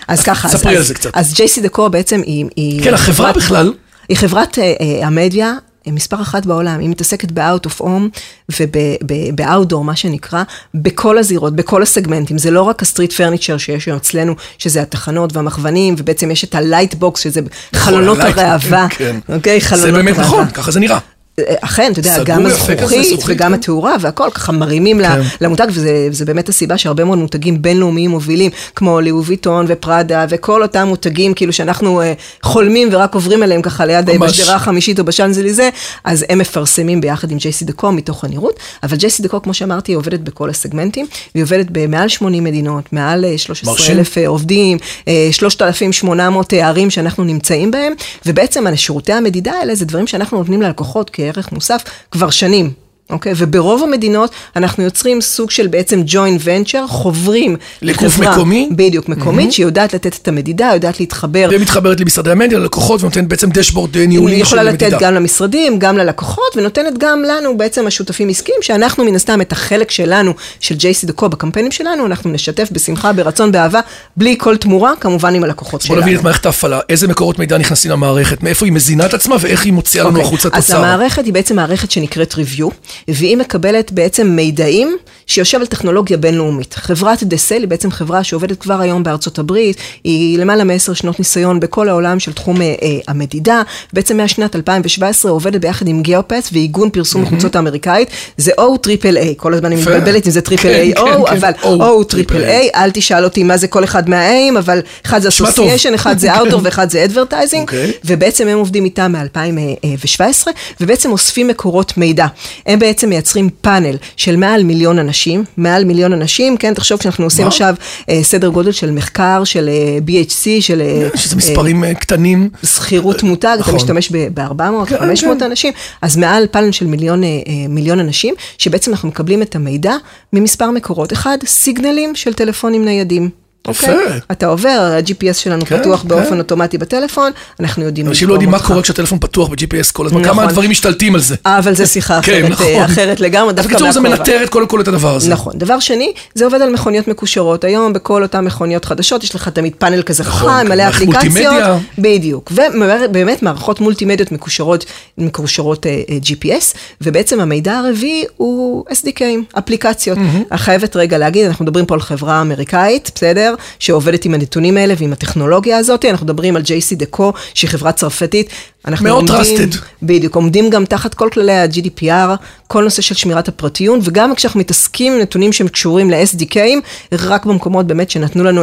[0.08, 1.10] אז ככה, אז- ספרי על זה קצת.
[1.14, 2.44] אז ג'ייסי דקור בעצם היא...
[2.56, 3.72] היא כן, החברה חברת- בכלל,
[4.08, 5.52] היא חברת אה, אה, המדיה.
[5.86, 8.18] אה, מספר אחת בעולם, היא מתעסקת ב-out of home
[8.60, 10.42] וב-outdoor, מה שנקרא,
[10.74, 12.38] בכל הזירות, בכל הסגמנטים.
[12.38, 16.54] זה לא רק ה street furniture שיש היום אצלנו, שזה התחנות והמכוונים, ובעצם יש את
[16.54, 17.40] ה light box, שזה
[17.74, 18.86] חלונות הלייט- הראווה.
[18.90, 19.16] כן.
[19.28, 20.26] אוקיי, זה חלונות באמת הראווה.
[20.26, 20.98] נכון, ככה זה נראה.
[21.40, 23.54] אכן, אתה יודע, גם הזכוכית זכוכית, וגם כן.
[23.54, 25.20] התאורה והכל, ככה מרימים כן.
[25.40, 30.88] למותג, וזה באמת הסיבה שהרבה מאוד מותגים בינלאומיים מובילים, כמו לאו ויטון ופראדה, וכל אותם
[30.88, 32.12] מותגים, כאילו שאנחנו אה,
[32.42, 34.18] חולמים ורק עוברים אליהם ככה ליד אה.
[34.18, 35.70] בשדרה החמישית או בשאנזליזה,
[36.04, 39.96] אז הם מפרסמים ביחד עם ג'ייסי דקו מתוך הנראות, אבל ג'ייסי דקו, כמו שאמרתי, היא
[39.96, 45.28] עובדת בכל הסגמנטים, והיא עובדת במעל 80 מדינות, מעל אה, 13 אלף אה, עובדים, אה,
[45.30, 47.92] 3,800 ערים שאנחנו נמצאים בהם,
[48.26, 52.83] ובעצם שירותי המדידה האלה זה דברים שאנחנו נותנים ללקוחות כערך מוסף כבר שנים.
[53.10, 53.32] אוקיי?
[53.36, 58.68] וברוב המדינות אנחנו יוצרים סוג של בעצם joint venture, חוברים לגוף לחברה- מקומי?
[58.72, 61.46] בדיוק, מקומית, שהיא יודעת לתת את המדידה, יודעת להתחבר.
[61.48, 64.92] והיא מתחברת למשרדי המדיה, ללקוחות, ונותנת בעצם דשבורד אה, ניהולי היא של יכולה לתת.
[65.00, 69.90] גם למשרדים, גם ללקוחות, ונותנת גם לנו, בעצם השותפים עסקיים, שאנחנו מן הסתם את החלק
[69.90, 73.80] שלנו, של ג'ייסי דקו בקמפיינים שלנו, אנחנו נשתף בשמחה, ברצון, באהבה,
[74.16, 76.00] בלי כל תמורה, כמובן עם הלקוחות בוא שלנו.
[76.00, 79.64] נבין את מערכת ההפעלה, איזה מקורות מידע נכנסים למערכת, מאיפה היא מזינה את עצמה ואיך
[79.64, 80.78] היא מוציאה לנו אוקיי, החוצה אז תוצר.
[80.78, 82.64] המערכת היא בעצם מערכת שנקראת review,
[83.08, 86.74] והיא מקבלת בעצם מידעים שיושב על טכנולוגיה בינלאומית.
[86.74, 91.60] חברת דסל היא בעצם חברה שעובדת כבר היום בארצות הברית, היא למעלה מעשר שנות ניסיון
[91.60, 93.62] בכל העולם של תחום אה, אה, המדידה,
[93.92, 99.34] בעצם מהשנת 2017 עובדת ביחד עם גיאופס ועיגון פרסום החוצות האמריקאית, זה O triple A,
[99.36, 99.80] כל הזמן אני.
[99.80, 101.52] מתבלבלת אם זה triple כן, A או, כן, כן, אבל
[102.00, 102.44] O triple.
[102.44, 105.94] A, אל תשאל אותי מה זה כל אחד מה A ים, אבל אחד זה association,
[105.94, 107.92] אחד זה outdoor ואחד זה advertising, אוקיי.
[108.04, 110.48] ובעצם הם עובדים איתם מ-2017,
[110.80, 112.26] ובעצם אוספים מקורות מידע.
[112.66, 115.13] הם בעצם מייצרים פאנל של מעל מיליון אנשים,
[115.56, 117.46] מעל מיליון אנשים, כן, תחשוב שאנחנו עושים.
[117.46, 117.74] עכשיו
[118.08, 120.80] אה, סדר גודל של מחקר, של אה, BHC, של...
[120.80, 122.48] אה, שזה מספרים קטנים.
[122.64, 123.74] זכירות מותג, אתה נכון.
[123.74, 125.44] משתמש ב-400, כן, 500 כן.
[125.44, 127.22] אנשים, אז מעל פאנל של מיליון,
[127.68, 129.96] מיליון אנשים, שבעצם אנחנו מקבלים את המידע
[130.32, 131.12] ממספר מקורות.
[131.12, 133.43] אחד, סיגנלים של טלפונים ניידים.
[133.70, 133.92] יפה.
[133.92, 134.20] אוקיי?
[134.32, 136.08] אתה עובר, ה-GPS שלנו כן, פתוח כן.
[136.08, 138.58] באופן אוטומטי בטלפון, אנחנו יודעים אנשים לא יודעים מה.
[138.58, 140.44] קורה כשהטלפון פתוח ב-GPS כל הזמן, כמה נכון.
[140.44, 141.34] הדברים משתלטים על זה.
[141.46, 142.66] אבל זה שיחה כן, אחרת, נכון.
[142.66, 144.00] אה, אחרת לגמרי, אז דווקא בקיצור זה.
[144.00, 145.30] מנטר את קודם כל את הדבר הזה.
[145.30, 145.52] נכון.
[145.56, 147.64] דבר שני, זה עובד על מכוניות מקושרות.
[147.64, 151.54] היום בכל אותן מכוניות חדשות, יש לך תמיד פאנל כזה נכון, חכם, מלא מערכת אפליקציות.
[151.98, 152.52] בדיוק.
[152.54, 154.84] ובאמת מערכות מולטימדיות מקושרות,
[155.18, 160.18] מקושרות אה, אה, GPS, ובעצם המידע הרביעי הוא SDKים, אפליקציות.
[160.50, 163.53] אני חייבת רגע להגיד, אנחנו מדברים פה על חברה אמריקאית, בסדר?
[163.78, 166.04] שעובדת עם הנתונים האלה ועם הטכנולוגיה הזאת.
[166.04, 168.50] אנחנו מדברים על JC דקו, שהיא חברה צרפתית.
[168.88, 169.76] אנחנו מאוד עומדים- trusted.
[170.02, 175.12] בדיוק, עומדים גם תחת כל כללי ה-GDPR, כל נושא של שמירת הפרטיות, וגם כשאנחנו מתעסקים
[175.12, 176.80] עם נתונים שהם קשורים ל-SDKים,
[177.12, 178.62] רק במקומות באמת שנתנו לנו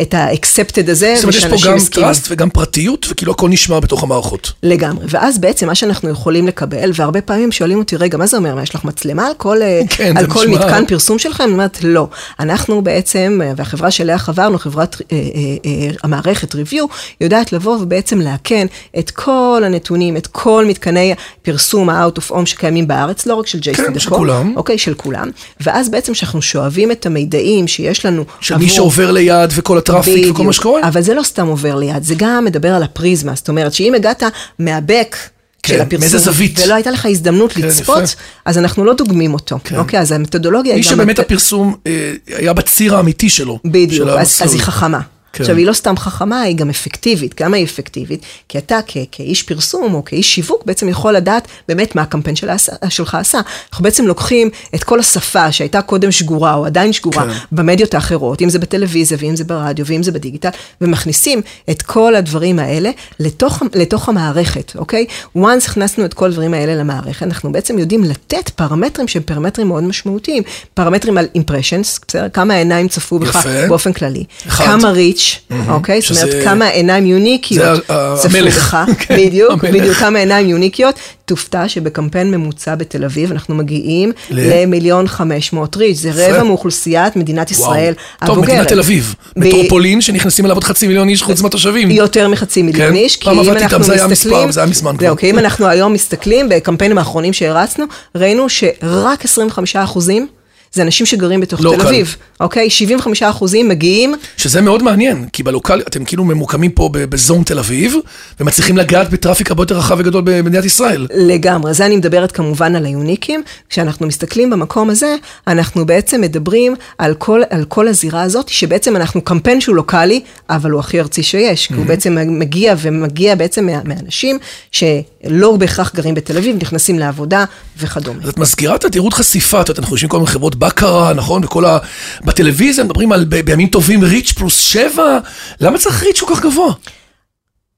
[0.00, 2.10] את ה-accepted הזה, זאת אומרת, יש פה גם הסכימו.
[2.10, 4.52] trust וגם פרטיות, וכאילו הכל נשמר בתוך המערכות.
[4.62, 8.54] לגמרי, ואז בעצם מה שאנחנו יכולים לקבל, והרבה פעמים שואלים אותי, רגע, מה זה אומר?
[8.54, 11.44] מה, יש לך מצלמה על כל, אה, כן, על כל נשמע- מתקן פרסום שלכם?
[11.44, 12.08] אני אומרת, לא.
[12.40, 15.20] אנחנו בעצם, אה, והחברה שאליה חברנו, חברת אה, אה,
[15.66, 16.82] אה, המערכת review,
[17.20, 18.66] יודעת לבוא ובעצם לאכן
[18.98, 23.58] את כל הנתונים, את כל מתקני פרסום ה-out of home שקיימים בארץ, לא רק של
[23.60, 24.00] ג'ייסי כן, דקו.
[24.00, 24.52] של כולם.
[24.56, 25.30] אוקיי, של כולם.
[25.60, 30.32] ואז בעצם כשאנחנו שואבים את המידעים שיש לנו של מי שעובר ליד וכל הטראפיק וכל
[30.32, 30.52] מה בדיוק.
[30.52, 30.80] שקורה.
[30.88, 34.22] אבל זה לא סתם עובר ליד, זה גם מדבר על הפריזמה, זאת אומרת שאם הגעת
[34.58, 35.16] מהבק
[35.62, 36.60] כן, של הפרסום, מאיזה זווית.
[36.64, 38.16] ולא הייתה לך הזדמנות כן, לצפות, יפה.
[38.44, 39.76] אז אנחנו לא דוגמים אותו, כן.
[39.76, 40.00] אוקיי?
[40.00, 40.90] אז המתודולוגיה מי היא גם...
[40.90, 43.58] שבאמת הת- הפרסום אה, היה בציר האמיתי שלו.
[43.64, 44.40] בדיוק, של אז.
[44.44, 45.00] אז היא חכמה.
[45.32, 45.42] כן.
[45.44, 47.34] עכשיו, היא לא סתם חכמה, היא גם אפקטיבית.
[47.34, 48.20] כמה היא אפקטיבית?
[48.48, 52.48] כי אתה כ- כאיש פרסום או כאיש שיווק בעצם יכול לדעת באמת מה הקמפיין של
[52.48, 53.40] העשה- שלך עשה.
[53.70, 57.38] אנחנו בעצם לוקחים את כל השפה שהייתה קודם שגורה או עדיין שגורה כן.
[57.52, 60.48] במדיות האחרות, אם זה בטלוויזיה ואם זה ברדיו ואם זה בדיגיטל,
[60.80, 61.40] ומכניסים
[61.70, 62.90] את כל הדברים האלה
[63.20, 65.06] לתוך, לתוך המערכת, אוקיי?
[65.38, 69.82] once הכנסנו את כל הדברים האלה למערכת, אנחנו בעצם יודעים לתת פרמטרים שהם פרמטרים מאוד
[69.84, 70.42] משמעותיים.
[70.74, 72.28] פרמטרים על impressions, בסדר?
[72.28, 73.46] כמה העיניים צפו בך.
[73.68, 74.24] באופן כללי.
[74.48, 74.64] אחד.
[74.64, 76.00] כמה ריץ', reach, אוקיי?
[76.00, 77.80] זאת אומרת, כמה עיניים יוניקיות
[78.16, 78.38] צפו.
[78.40, 79.64] לך, כן, בדיוק.
[79.64, 80.94] בדיוק, כמה עיניים יוניקיות.
[81.24, 87.50] תופתע שבקמפיין ממוצע בתל אביב אנחנו מגיעים למיליון חמש מאות ריץ', זה רבע מאוכלוסיית מדינת
[87.50, 88.48] ישראל טוב, הבוגרת.
[88.48, 91.90] מדינת תל אביב, מטרופולין שנכנסים אליו עוד חצי מיליון איש חוץ מהתושבים.
[91.90, 94.60] יותר מחצי מיליון כן, איש, כי פעם אם עבדתי אנחנו איתם, זה היה מסתכלים, זה
[94.60, 95.14] היה מזמן כבר.
[95.22, 100.26] אם אנחנו היום מסתכלים בקמפיינים האחרונים שהרצנו, ראינו שרק 25 אחוזים
[100.72, 101.88] זה אנשים שגרים בתוך לא תל קל.
[101.88, 102.70] אביב, אוקיי?
[102.70, 107.94] 75 אחוזים מגיעים שזה מאוד מעניין, כי בלוקל, אתם כאילו ממוקמים פה בזון תל אביב,
[108.40, 111.06] ומצליחים לגעת בטראפיק הרבה יותר רחב וגדול במדינת ישראל.
[111.14, 113.42] לגמרי, זה אני מדברת כמובן על היוניקים.
[113.70, 119.20] כשאנחנו מסתכלים במקום הזה, אנחנו בעצם מדברים על כל, על כל הזירה הזאת, שבעצם אנחנו
[119.20, 123.80] קמפיין שהוא לוקאלי, אבל הוא הכי ארצי שיש, כי הוא בעצם מגיע ומגיע בעצם מה,
[123.84, 124.38] מאנשים
[124.72, 127.44] שלא בהכרח גרים בתל אביב, נכנסים לעבודה
[127.78, 128.22] וכדומה.
[128.22, 131.44] אז את מזכירה תדירות חשיפה, את יודעת, אנחנו יושבים כל מיני חברות בקרה, נכון?
[131.44, 131.78] וכל ה...
[132.24, 135.18] בטלוויזיה מדברים על ב- בימים טובים ריץ' פלוס שבע,
[135.60, 136.72] למה צריך reach כל כך גבוה?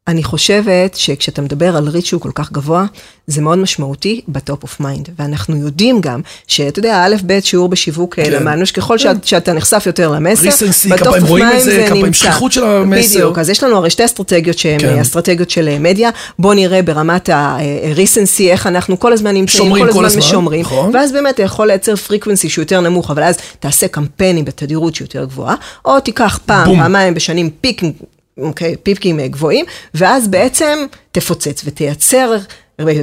[0.08, 2.84] אני חושבת שכשאתה מדבר על reach שהוא כל כך גבוה,
[3.26, 5.08] זה מאוד משמעותי ב top of mind.
[5.18, 8.32] ואנחנו יודעים גם, שאתה יודע, א', ב', שיעור בשיווק כן.
[8.32, 12.18] למדנו, שככל שאת, שאתה נחשף יותר למסר, ב top of mind זה, כמה פעמים נמצא.
[12.18, 13.18] שכיחות של המסר.
[13.18, 14.94] בדיוק, אז יש לנו הרי שתי אסטרטגיות שהן כן.
[14.94, 14.98] כן.
[15.00, 16.10] אסטרטגיות של אה, מדיה.
[16.38, 20.60] בוא נראה ברמת ה-recency, איך אנחנו כל הזמן נמצאים, כל כל הזמן הזמן, משומרים.
[20.60, 20.90] נכון.
[20.94, 25.06] ואז באמת אתה יכול לייצר frequency שהוא יותר נמוך, אבל אז תעשה קמפיינים בתדירות שהיא
[25.06, 26.76] יותר גבוהה, או תיקח פעם.
[26.76, 27.92] פעמיים בשנים פיקים,
[28.38, 32.36] אוקיי, פיקים אה, גבוהים, ואז בעצם תפוצץ ותייצר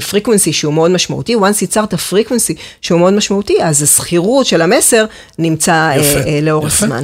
[0.09, 5.05] frequency שהוא מאוד משמעותי, once ייצרת frequency שהוא מאוד משמעותי, אז הזכירות של המסר
[5.39, 6.85] נמצא אה, יפה, אה, לאורך יפה.
[6.85, 7.03] זמן.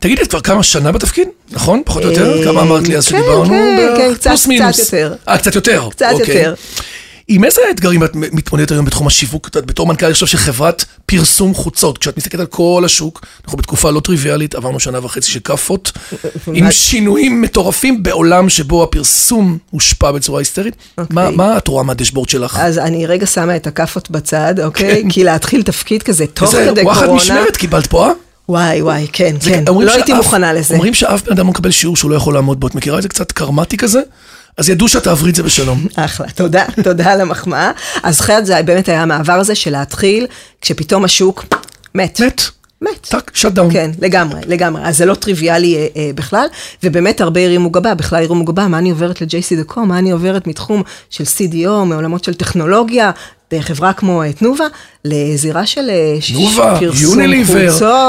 [0.00, 1.82] תגידי, את כבר כמה שנה בתפקיד, נכון?
[1.84, 2.44] פחות או יותר?
[2.44, 3.48] כמה אמרת לי אז כן, שדיברנו?
[3.48, 3.94] כן?
[3.96, 4.30] כן, קצת-.
[4.78, 5.14] יותר.
[5.28, 5.88] אה, קצת יותר.
[5.90, 6.36] קצת אוקיי.
[6.36, 6.54] יותר.
[7.28, 9.48] עם איזה אתגרים את מתמודדת היום בתחום השיווק?
[9.48, 13.90] את בתור מנכ"ל, אני חושב שחברת פרסום חוצות, כשאת מסתכלת על כל השוק, אנחנו בתקופה
[13.90, 15.92] לא טריוויאלית, עברנו שנה וחצי של כאפות,
[16.54, 20.76] עם שינויים מטורפים בעולם שבו הפרסום הושפע בצורה היסטרית.
[21.10, 22.58] מה מה את רואה מהדשבורד שלך?
[22.62, 25.02] אז אני רגע שמה את הכאפות בצד, אוקיי?
[25.02, 25.08] כן.
[25.08, 28.12] כי להתחיל תפקיד כזה תוך כדי וואחד קורונה, משמרת קיבלת פה, אה?
[28.48, 30.74] וואי וואי, כן, כן, לא הייתי מוכנה לזה.
[30.74, 32.66] אומרים שאף בן אדם לא מקבל שיעור שהוא לא יכול לעמוד בו.
[32.66, 34.00] את מכירה את זה קצת קרמטי כזה?
[34.56, 35.86] אז ידעו שאת תעברי את זה בשלום.
[35.96, 37.70] אחלה, תודה, תודה על המחמאה.
[38.02, 40.26] אז חייבת זה באמת היה המעבר הזה של להתחיל,
[40.60, 41.44] כשפתאום השוק
[41.94, 42.20] מת.
[42.20, 42.42] מת.
[42.82, 43.06] מת.
[43.08, 43.72] טאק, shut down.
[43.72, 44.82] כן, לגמרי, לגמרי.
[44.84, 46.46] אז זה לא טריוויאלי אה, אה, בכלל,
[46.82, 50.46] ובאמת הרבה הרימו גבה, בכלל הרימו גבה, מה אני עוברת ל- JCDecaux, מה אני עוברת
[50.46, 53.10] מתחום של CDO, מעולמות של טכנולוגיה,
[53.52, 54.64] בחברה כמו אה, תנובה,
[55.04, 57.68] לזירה של אה, תנובה, יוניליבר.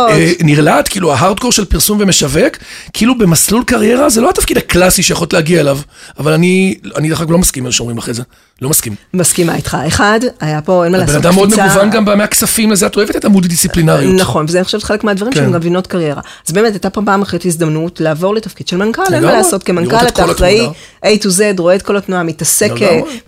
[0.10, 2.58] אה, נרלט, כאילו ההארדקור של פרסום ומשווק,
[2.94, 5.80] כאילו במסלול קריירה זה לא התפקיד הקלאסי שיכולת להגיע אליו,
[6.20, 8.24] אבל אני, אני דרך אגב לא מסכים עם מה שאומרים אחרי זה,
[8.62, 8.96] לא מסכים.
[9.14, 9.78] מסכימה איתך.
[9.88, 12.96] אחד, היה פה, אין מה בן לעשות, אדם מאוד קפיצה- מגוון גם מהכספים לזה, את
[12.96, 14.16] אוהבת את המולטי-דיסציפלינריות.
[14.20, 15.40] נכון, וזה אני חושבת חלק מהדברים כן.
[15.40, 16.22] שהם גם קריירה.
[16.48, 19.32] אז באמת הייתה פה פעם אחרת הזדמנות לעבור לתפקיד של מנכ"ל, אין מה.
[19.32, 20.68] לעשות, כמנכ"ל את אתה אחראי.
[21.06, 22.72] A to Z, רואה את כל התנועה, מתעסק.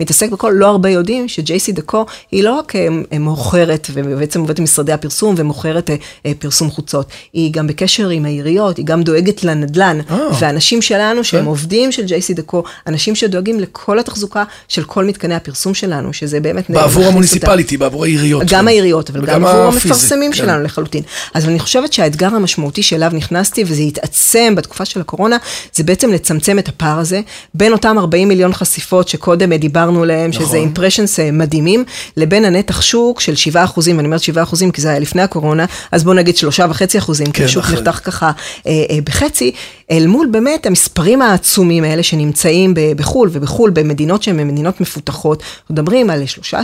[0.00, 4.58] מתעסק בכל, לא הרבה יודעים ש-JC דקו היא לא רק אה, אה, מוכרת, ובעצם עובדת
[4.58, 9.44] עם משרדי הפרסום ומוכרת אה, פרסום חוצות, היא גם בקשר עם העיריות, היא גם דואגת
[9.44, 10.16] לנדל"ן, אה.
[10.40, 11.46] ואנשים שלנו שהם כן.
[11.46, 16.70] עובדים של JC דקו, אנשים שדואגים לכל התחזוקה של כל מתקני הפרסום שלנו, שזה באמת...
[16.70, 17.04] בעבור.
[17.04, 18.42] המוניציפליטי, בעבור העיריות.
[18.46, 20.36] גם העיריות, אבל גם עבור המפרסמים כן.
[20.36, 21.02] שלנו לחלוטין.
[21.34, 25.36] אז אני חושבת שהאתגר המשמעותי שאליו נכנסתי, וזה התעצם בתקופה של הקורונה,
[25.74, 27.20] זה בעצם לצמצם את הפער הזה,
[27.54, 30.56] בין אותם 40 מיליון חשיפות שקודם דיברנו עליהם, שזה נכון.
[30.56, 31.84] אימפרשנס מדהימים,
[32.16, 35.64] לבין הנתח שוק של 7 אחוזים, ואני אומרת 7 אחוזים כי זה היה לפני הקורונה,
[35.92, 37.76] אז בואו נגיד 3.5 אחוזים, כי כן, השוק אחרי.
[37.76, 38.30] נחתך ככה
[38.66, 39.52] אה, אה, בחצי,
[39.90, 46.22] אל מול באמת המספרים העצומים האלה שנמצאים בחו"ל, ובחו"ל במדינות שהן מדינות מפותחות, מדברים על
[46.52, 46.54] 13-15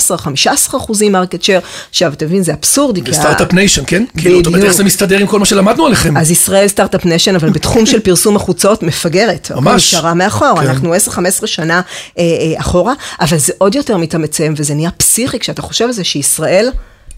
[0.77, 4.05] אחוזים market share, עכשיו אתה מבין, זה אבסורדי, ו start-up nation, כן?
[4.17, 4.65] כאילו, זאת אומרת.
[4.65, 6.17] איך זה מסתדר עם כל מה שלמדנו עליכם?
[6.17, 9.51] אז ישראל start-up nation, אבל בתחום של פרסום החוצות מפגרת.
[9.57, 9.95] ממש.
[9.95, 10.67] נשארה מאחור, כן.
[10.67, 11.81] אנחנו 10-15 שנה
[12.19, 16.05] אה, אה, אחורה, אבל זה עוד יותר מתעצם, וזה נהיה פסיכי כשאתה חושב על זה
[16.05, 16.71] שישראל...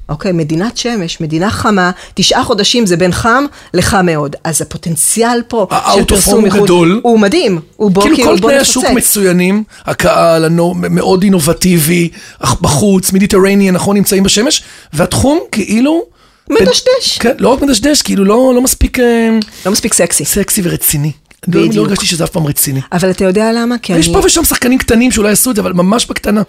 [0.08, 4.36] אוקיי, מדינת שמש, מדינה חמה, תשעה חודשים זה בין חם לחם מאוד.
[4.44, 7.00] אז הפוטנציאל פה של פרסום מחו"ל גדול.
[7.04, 7.60] הוא מדהים.
[7.76, 8.56] הוא בוא, כאילו כאילו, כל תנאי.
[8.56, 12.08] השוק מצוינים, הקהל הנו- מאוד אינובטיבי,
[12.60, 14.62] בחוץ, מדיטרניאן, נכון, נמצאים בשמש,
[14.92, 16.02] והתחום כאילו...
[16.50, 17.18] מדשדש.
[17.20, 19.28] כן, לא רק מדשדש, כאילו לא לא מספיק אה,
[19.66, 20.24] לא מספיק סקסי.
[20.24, 21.12] סקסי ורציני.
[21.48, 21.86] לא- לא בדיוק.
[21.86, 22.80] הרגשתי שזה אף פעם רציני.
[22.92, 23.78] אבל אתה יודע למה?
[23.78, 24.14] כי יש אני...
[24.14, 26.42] פה ושם שחקנים קטנים שאולי עשו את זה, אבל ממש בקטנה.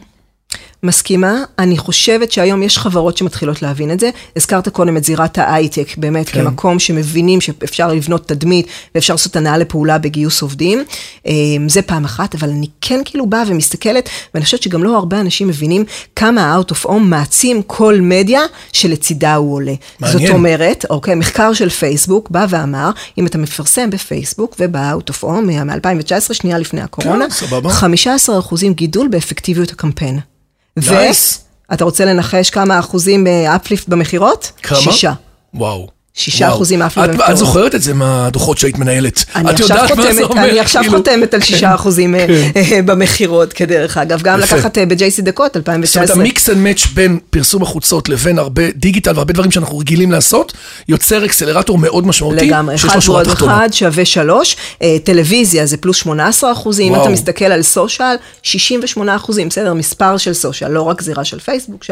[0.84, 4.10] מסכימה, אני חושבת שהיום יש חברות שמתחילות להבין את זה.
[4.36, 6.44] הזכרת קודם את זירת ההייטק, באמת, כן.
[6.44, 10.84] כמקום שמבינים שאפשר לבנות תדמית ואפשר לעשות הנעה לפעולה בגיוס עובדים.
[11.28, 11.34] אה,
[11.68, 15.48] זה פעם אחת, אבל אני כן כאילו באה ומסתכלת, ואני חושבת שגם לא הרבה אנשים
[15.48, 18.42] מבינים כמה ה-out of home מעצים כל מדיה
[18.72, 19.74] שלצידה הוא עולה.
[20.00, 20.28] מעניין.
[20.28, 25.42] זאת אומרת, אוקיי, מחקר של פייסבוק בא ואמר, אם אתה מפרסם בפייסבוק וב-out of home
[25.42, 27.70] מ-2019, שנייה לפני הקורונה, כן, סבבה.
[27.70, 30.20] 15 אחוזים גידול באפקטיביות הקמפיין.
[30.80, 31.40] Nice.
[31.70, 34.52] ואתה רוצה לנחש כמה אחוזים אפליפט במכירות?
[34.64, 34.80] כמה?
[34.80, 35.14] שישה.
[35.54, 35.95] וואו.
[36.18, 36.48] שישה.
[36.50, 37.38] אחוזים אפילו את- את במכירות.
[37.38, 39.26] זוכרת את זה מהדוחות שהיית מנהלת.
[39.32, 40.44] את יודעת מה זה אומר.
[40.50, 40.98] אני עכשיו כאילו.
[40.98, 42.76] חותמת על שישה אחוזים אה, כן.
[42.76, 44.22] אה, במכירות, כדרך אגב.
[44.22, 44.40] גם.
[44.40, 46.16] לקחת אה, ב- JCDecaux, זאת אומרת, 2019.
[46.16, 50.54] ה mix and match בין פרסום החוצות לבין הרבה דיגיטל והרבה דברים שאנחנו רגילים לעשות,
[50.88, 53.28] יוצר accelerator מאוד משמעותי, לגמרי, אחד ועוד.
[53.28, 57.02] אחד שווה שלוש, אה, טלוויזיה זה פלוס 18 אחוזים, אם.
[57.02, 61.84] אתה מסתכל על social, 68 אחוזים, בסדר, מספר של social, לא רק זירה של פייסבוק,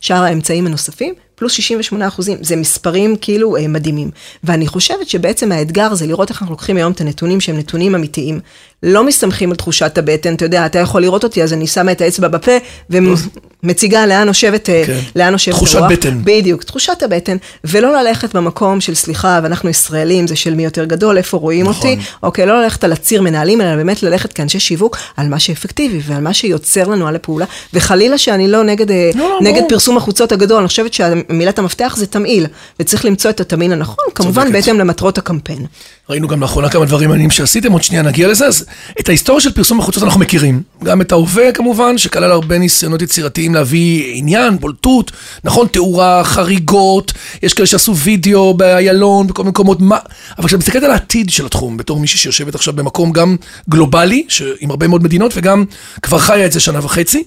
[0.00, 4.10] שאר האמצעים הנוספים, פלוס 68 אחוזים, זה מספרים כאילו אה, מדהימים.
[4.44, 8.40] ואני חושבת שבעצם האתגר זה לראות איך אנחנו לוקחים היום את הנתונים שהם נתונים אמיתיים.
[8.82, 12.00] לא מסתמכים על תחושת הבטן, אתה יודע, אתה יכול לראות אותי, אז אני שמה את
[12.00, 12.52] האצבע בפה
[12.90, 14.98] ומציגה לאן נושבת, אה, כן.
[15.16, 15.92] לאן נושבת תחושת הרוח.
[15.92, 16.20] בטן.
[16.24, 21.18] בדיוק, תחושת הבטן, ולא ללכת במקום של סליחה, ואנחנו ישראלים, זה של מי יותר גדול,
[21.18, 21.90] איפה רואים נכון.
[21.90, 26.00] אותי, אוקיי, לא ללכת על הציר מנהלים, אלא באמת ללכת כאנשי שיווק על מה שאפקטיבי
[26.06, 29.68] ועל מה שיוצר לנו על הפעולה, וחלילה שאני לא נגד, אה, לא, לא, נגד ברור.
[29.68, 32.46] פרסום החוצות הגדול, אני חושבת שמילת המפתח זה תמהיל,
[32.80, 34.52] וצריך למצוא את התמהיל הנכון, כמובן.
[34.52, 35.66] בהתאם למטרות הקמפיין.
[36.10, 38.65] ראינו גם לאחרונה כמה דברים מעניינים שעשיתם, עוד שנייה נגיע לזה, אז
[39.00, 40.62] את ההיסטוריה של פרסום החוצות אנחנו מכירים.
[40.84, 45.12] גם את ההווה כמובן, שכלל הרבה ניסיונות יצירתיים להביא עניין, בולטות,
[45.44, 49.98] נכון, תאורה, חריגות, יש כאלה שעשו וידאו באיילון, בכל מיני מקומות, מה...
[50.38, 53.36] אבל כשאת מסתכלת על העתיד של התחום, בתור מישהי שיושבת עכשיו במקום גם
[53.68, 54.26] גלובלי,
[54.60, 55.64] עם הרבה מאוד מדינות, וגם
[56.02, 57.24] כבר חיה את זה שנה וחצי,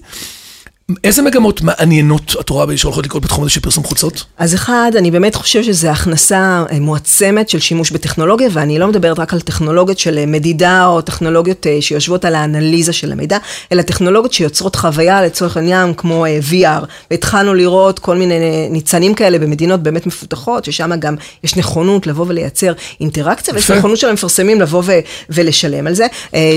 [1.04, 4.24] איזה מגמות מעניינות את רואה שהולכות לקרות בתחום הזה של פרסום חוצות?
[4.38, 9.18] אז אחד, אני באמת חושבת שזו הכנסה אה, מועצמת של שימוש בטכנולוגיה, ואני לא מדברת
[9.18, 13.38] רק על טכנולוגיות של אה, מדידה או טכנולוגיות אה, שיושבות על האנליזה של המידע,
[13.72, 16.84] אלא טכנולוגיות שיוצרות חוויה לצורך העניין כמו VR.
[17.10, 22.72] והתחלנו לראות כל מיני ניצנים כאלה במדינות באמת מפותחות, ששם גם יש נכונות לבוא ולייצר
[23.00, 23.70] אינטראקציה, ויש.
[23.70, 25.00] נכונות של המפרסמים לבוא ו-
[25.30, 26.06] ולשלם על זה.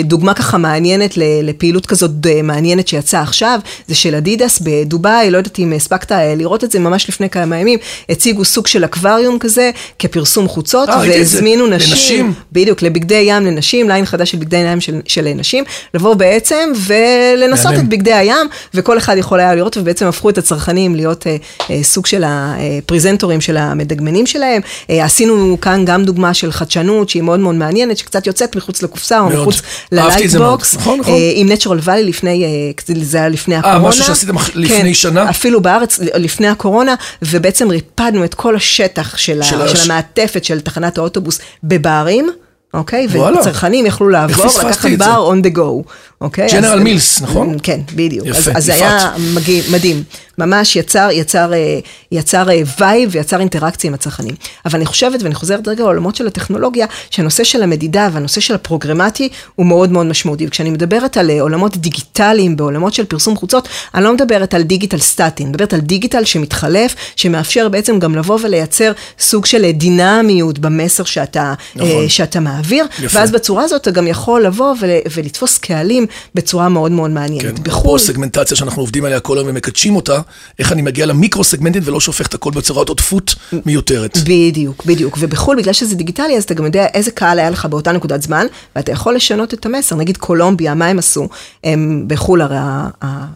[0.03, 2.11] דוגמה ככה מעניינת לפעילות כזאת
[2.43, 6.79] מעניינת שיצאה עכשיו, זה של אדידס בדובאי, לא יודעת אם הספקת אה, לראות את זה
[6.79, 11.01] ממש לפני כמה ימים, הציגו סוג של אקווריום כזה, כפרסום חוצות, אה.
[11.07, 12.33] והזמינו נשים, לנשים.
[12.51, 17.73] בדיוק, לבגדי ים לנשים, ליין חדש של בגדי ים של, של נשים, לבוא בעצם ולנסות.
[17.73, 21.35] את בגדי הים, וכל אחד יכול היה לראות, ובעצם הפכו את הצרכנים להיות אה,
[21.69, 24.61] אה, סוג של הפרזנטורים של המדגמנים שלהם.
[24.89, 29.19] אה, עשינו כאן גם דוגמה של חדשנות שהיא מאוד מאוד מעניינת, שקצת יוצאת מחוץ לקופסה
[29.19, 29.41] או מאוד.
[29.41, 29.61] מחוץ.
[29.91, 30.75] ל light box.
[30.75, 31.13] נכון, נכון.
[31.13, 33.79] אה, עם Nature Valley לפני, אה, זה היה לפני הקורונה.
[33.79, 35.29] משהו שעשיתם אח- לפני כן, שנה?
[35.29, 40.43] אפילו בארץ לפני הקורונה, ובעצם ריפדנו את כל השטח של, של ה, הש- של המעטפת
[40.43, 42.29] של תחנת האוטובוס בברים.
[42.73, 43.07] אוקיי?
[43.11, 43.39] וואלה.
[43.39, 44.85] וצרכנים יכלו לעבור, לקחת?
[44.97, 45.89] בר on the go,
[46.23, 46.47] אוקיי?
[46.47, 47.55] General אז- Mills, נכון?
[47.63, 48.27] כן, בדיוק.
[48.27, 48.73] יפה, אז, אז זה.
[48.73, 50.03] היה מגיע, מדהים.
[50.37, 51.79] ממש יצר, יצר, אה,
[52.11, 54.35] יצר אה, vibe ויצר אינטראקציה עם הצרכנים.
[54.65, 59.29] אבל אני חושבת, ואני חוזרת רגע לעולמות של הטכנולוגיה, שהנושא של המדידה והנושא של הפרוגרמטי
[59.55, 60.47] הוא מאוד מאוד משמעותי.
[60.47, 64.99] וכשאני מדברת על אה, עולמות דיגיטליים, בעולמות של פרסום חוצות, אני לא מדברת על דיגיטל
[64.99, 70.59] סטטי, אני מדברת על דיגיטל שמתחלף, שמאפשר בעצם גם לבוא ולייצר סוג של אה, דינמיות
[70.59, 71.89] במסר שאתה, נכון.
[72.03, 73.19] אה, שאתה מעביר, יפה.
[73.19, 76.05] ואז בצורה הזאת אתה גם יכול לבוא ול, ולתפוס קהלים
[76.35, 77.57] בצורה מאוד מאוד מעניינת.
[77.57, 80.19] כן, בחו"ל, פה סגמנטציה שאנחנו עובדים עליה כל היום ומקדשים אותה,
[80.59, 84.17] איך אני מגיע למיקרו סגמנטית ולא שופך את הכל בצורת עודפות מיותרת.
[84.23, 85.17] בדיוק, בדיוק.
[85.19, 88.45] ובחו"ל, בגלל שזה דיגיטלי, אז אתה גם יודע איזה קהל היה לך באותה נקודת זמן,
[88.75, 89.95] ואתה יכול לשנות את המסר.
[89.95, 91.27] נגיד קולומביה, מה הם עשו?
[91.63, 92.57] הם בחו"ל, הרי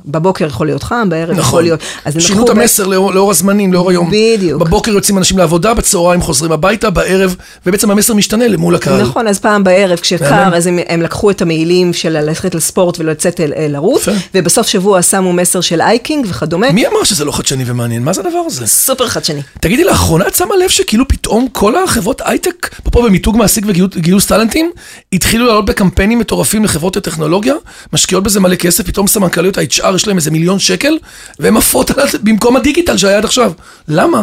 [0.05, 1.79] בבוקר יכול להיות חם, בערב יכול נכון, להיות...
[2.05, 4.11] אז הם שינו את ב- המסר לאור, לאור הזמנים, לאור היום.
[4.11, 4.61] בדיוק.
[4.61, 7.35] בבוקר יוצאים אנשים לעבודה, בצהריים חוזרים הביתה, בערב,
[7.65, 9.01] ובעצם המסר משתנה למול הקהל.
[9.01, 9.99] נכון, אז פעם בערב.
[9.99, 14.05] כשקר, אז הם, הם לקחו את המעילים של ללכת לספורט ולצאת אל- אל- לרוץ.
[14.35, 16.71] ובסוף שבוע שמו מסר של hiking וכדומה.
[16.71, 18.03] מי אמר שזה לא חדשני ומעניין?
[18.03, 18.67] מה זה הדבר הזה?
[18.67, 19.41] סופר חדשני.
[19.61, 24.71] תגידי, לאחרונה את שמה לב שכאילו פתאום כל החברות הייטק, פה במיתוג מעסיק וגיוס טאלנטים,
[25.13, 27.53] התחילו לעלות בקמפיינים מטורפים לחברות הטכנולוגיה,
[27.93, 30.97] משקיעות בזה מלא כסף, פתאום סמנכ"ליות ה-HR יש להם איזה מיליון שקל,
[31.39, 31.91] והן עפות
[32.23, 33.51] במקום הדיגיטל שהיה עד עכשיו.
[33.87, 34.21] למה?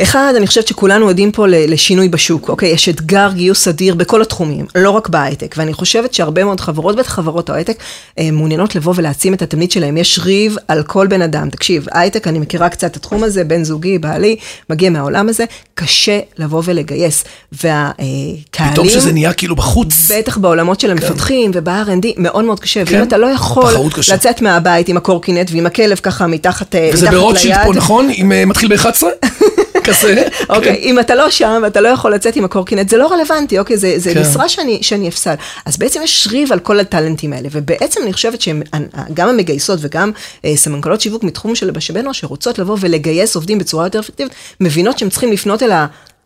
[0.00, 2.68] אחד, אני חושבת שכולנו עדים פה לשינוי בשוק, אוקיי?
[2.68, 7.12] יש אתגר גיוס אדיר בכל התחומים, לא רק בהייטק, ואני חושבת שהרבה מאוד חברות, בטח
[7.12, 7.76] חברות ההייטק,
[8.18, 9.96] אה, מעוניינות לבוא ולהעצים את התדמית שלהם.
[9.96, 11.50] יש ריב על כל בן אדם.
[11.50, 14.36] תקשיב, הייטק, אני מכירה קצת את התחום הזה, בן זוגי, בעלי,
[14.70, 17.24] מגיע מהעולם הזה, קשה לבוא ולגייס.
[17.52, 18.72] והקהלים...
[18.72, 20.10] פתאום שזה נהיה כאילו בחוץ.
[20.10, 22.84] בטח בעולמות של המפתחים וב-R&D, מאוד מאוד קשה.
[22.84, 22.94] כן.
[22.94, 23.72] ואם אתה לא יכול.
[24.12, 28.10] לצאת מהבית עם הקורקינט ועם הכלב ככה מתחת, אה, וזה מתחת ליד, פה, נכון?
[28.10, 29.02] אם אה, מתחיל ב-11?
[29.84, 30.22] כזה.
[30.56, 33.76] אוקיי, אם אתה לא שם ואתה לא יכול לצאת עם הקורקינט, זה לא רלוונטי, אוקיי?
[33.76, 34.20] זה, זה כן.
[34.20, 35.34] משרה שאני, שאני אפסל.
[35.64, 40.10] אז בעצם יש ריב על כל הטאלנטים האלה, ובעצם אני חושבת שגם המגייסות וגם
[40.44, 45.08] אה, סמנכ"לות שיווק מתחום של אנוש, שרוצות לבוא ולגייס עובדים בצורה יותר אפקטיבית, מבינות שהן
[45.08, 45.72] צריכות לפנות אל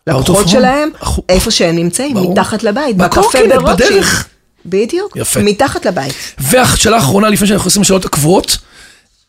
[0.07, 0.49] הלקוחות.
[0.49, 0.91] שלהם,
[1.29, 2.17] איפה שהם נמצאים.
[2.17, 3.63] מתחת לבית, בקפה ברוטשילד.
[3.63, 4.29] בדרך.
[4.67, 5.41] בדיוק, יפה.
[5.41, 6.15] מתחת לבית.
[6.39, 8.59] והשאלה האחרונה, לפני שאנחנו עושים לשאלות הקבועות,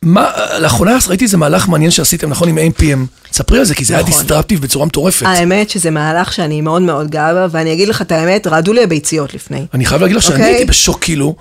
[0.07, 3.31] מה, לאחרונה ראיתי איזה מהלך מעניין שעשיתם, נכון, עם AMPM.
[3.33, 4.13] ספרי על זה, כי זה היה נכון.
[4.13, 5.25] דיסטרפטיב בצורה מטורפת.
[5.25, 8.83] האמת שזה מהלך שאני מאוד מאוד גאה בה, ואני אגיד לך את האמת, רעדו לי
[8.83, 9.65] הביציות לפני.
[9.73, 10.49] אני חייב להגיד לך שאני אוקיי.
[10.49, 11.35] הייתי בשוק, כאילו.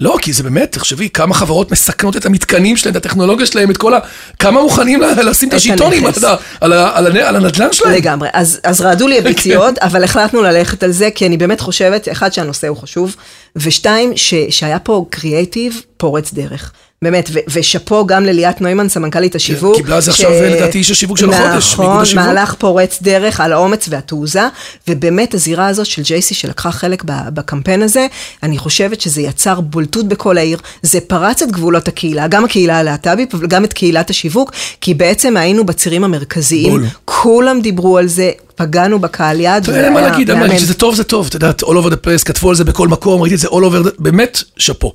[0.00, 3.76] לא, כי זה באמת, תחשבי, כמה חברות מסכנות את המתקנים שלהם, את הטכנולוגיה שלהם, את
[3.76, 3.98] כל ה...
[4.38, 6.06] כמה מוכנים לשים את השיטונים.
[6.06, 6.12] על
[6.60, 7.92] על על על הנדל"ן שלהם.
[7.92, 8.28] לגמרי.
[8.32, 12.32] אז, אז רעדו לי הביציות, אבל החלטנו ללכת על זה, כי אני באמת חושבת, אחד,
[12.32, 13.16] שהנושא הוא חשוב,
[13.56, 16.72] ושתיים, ש, שהיה פה קריאייטיב פורץ דרך.
[17.02, 19.76] באמת, ושאפו גם לליאת נוימן, סמנכ"לית השיווק.
[19.76, 22.14] קיבלה על זה עכשיו, לדעתי, איש השיווק של החודש, נכון.
[22.14, 24.48] מהלך פורץ דרך על האומץ והתעוזה,
[24.88, 28.06] ובאמת הזירה הזאת של ג'ייסי שלקחה חלק בקמפיין הזה,
[28.42, 33.34] אני חושבת שזה יצר בולטות בכל העיר, זה פרץ את גבולות הקהילה, גם הקהילה הלהט"בית,
[33.34, 36.84] אבל גם את קהילת השיווק, כי בעצם היינו בצירים המרכזיים, בול.
[37.04, 38.30] כולם דיברו על זה,
[38.60, 39.92] פגענו בקהל יודע, אין
[40.38, 42.64] מה להגיד, שזה טוב זה טוב, את יודעת, all over the place, כתבו על זה
[42.64, 44.92] בכל מקום, ראיתי את זה all over, באמת, שאפו.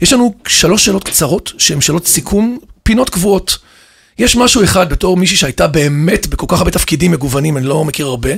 [0.00, 3.58] יש לנו שלוש שאלות קצרות, שהן שאלות סיכום, פינות קבועות.
[4.18, 8.06] יש משהו אחד בתור מישהי שהייתה באמת בכל כך הרבה תפקידים מגוונים, אני לא מכיר
[8.06, 8.30] הרבה,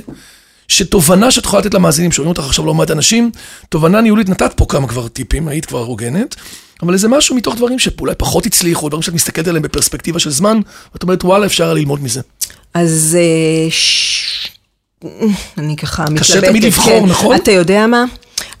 [0.67, 3.31] שתובנה שאת יכולה לתת למאזינים, שומעים אותך עכשיו לא מעט אנשים,
[3.69, 6.35] תובנה ניהולית, נתת פה כמה כבר טיפים, היית כבר הוגנת,
[6.81, 10.59] אבל איזה משהו מתוך דברים שאולי פחות הצליחו, דברים שאת מסתכלת עליהם בפרספקטיבה של זמן,
[10.93, 12.21] ואת אומרת, וואלה, אפשר ללמוד מזה.
[12.73, 14.54] אז אה, ש...
[15.57, 16.21] אני ככה מתלבטת.
[16.21, 17.05] קשה תמיד לבחור, כן.
[17.05, 17.35] נכון?
[17.35, 18.05] אתה יודע מה?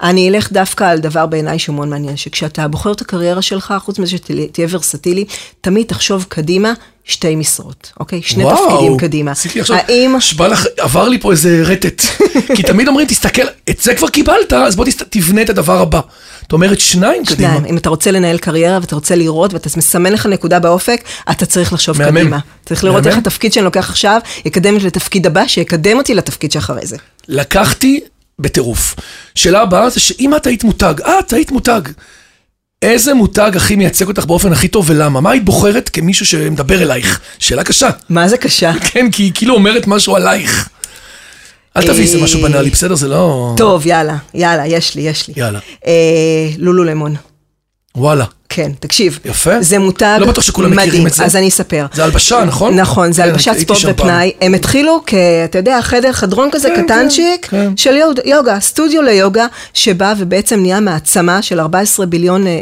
[0.01, 3.99] אני אלך דווקא על דבר בעיניי שהוא מאוד מעניין, שכשאתה בוחר את הקריירה שלך, חוץ
[3.99, 5.25] מזה שתהיה ורסטילי,
[5.61, 6.73] תמיד תחשוב קדימה
[7.07, 8.21] שתי משרות, אוקיי?
[8.21, 9.31] שני תפקידים קדימה.
[9.31, 10.15] עשיתי עכשיו, האם...
[10.19, 12.01] שבא לך, עבר לי פה איזה רטט.
[12.55, 15.99] כי תמיד אומרים, תסתכל, את זה כבר קיבלת, אז בוא תסת, תבנה את הדבר הבא.
[16.47, 17.49] את אומרת שניים קדימה.
[17.49, 21.45] שניים, אם אתה רוצה לנהל קריירה ואתה רוצה לראות ואתה מסמן לך נקודה באופק, אתה
[21.45, 22.19] צריך לחשוב מהמם.
[22.19, 22.39] קדימה.
[22.65, 23.09] צריך לראות מהמם.
[23.09, 26.97] איך התפקיד שאני לוקח עכשיו, יקדם אותי לתפקיד הבא, שיקדם אותי לתפקיד שאחרי זה.
[27.27, 27.99] לקחתי
[28.39, 28.95] בטירוף.
[29.35, 31.81] שאלה הבאה זה שאם את היית מותג, את היית מותג,
[32.81, 35.21] איזה מותג הכי מייצג אותך באופן הכי טוב ולמה?
[35.21, 37.19] מה היית בוחרת כמישהו שמדבר אלייך?
[37.39, 37.89] שאלה קשה.
[38.09, 38.73] מה זה קשה?
[38.91, 40.69] כן, כי היא כאילו אומרת משהו עלייך.
[41.77, 42.95] אל תביא איזה משהו בנאלי, בסדר?
[42.95, 43.53] זה לא...
[43.57, 45.33] טוב, יאללה, יאללה, יש לי, יש לי.
[45.37, 45.59] יאללה.
[45.87, 47.15] אה, לולו למון.
[47.95, 48.25] וואלה.
[48.55, 49.19] כן, תקשיב.
[49.25, 49.61] יפה.
[49.61, 51.07] זה מותג לא בטוח שכולם מכירים מדהים.
[51.07, 51.25] את זה.
[51.25, 51.85] אז אני אספר.
[51.93, 52.75] זה הלבשה, נכון?
[52.75, 53.79] נכון, זה כן, הלבשת ספורט.
[53.87, 54.31] ופנאי.
[54.41, 55.13] הם התחילו כ...
[55.45, 57.77] אתה יודע, חדר, חדרון כזה כן, קטנצ'יק כן, כן.
[57.77, 62.61] של יוגה, סטודיו ליוגה, שבא ובעצם נהיה מעצמה של 14 ביליון אה, אה,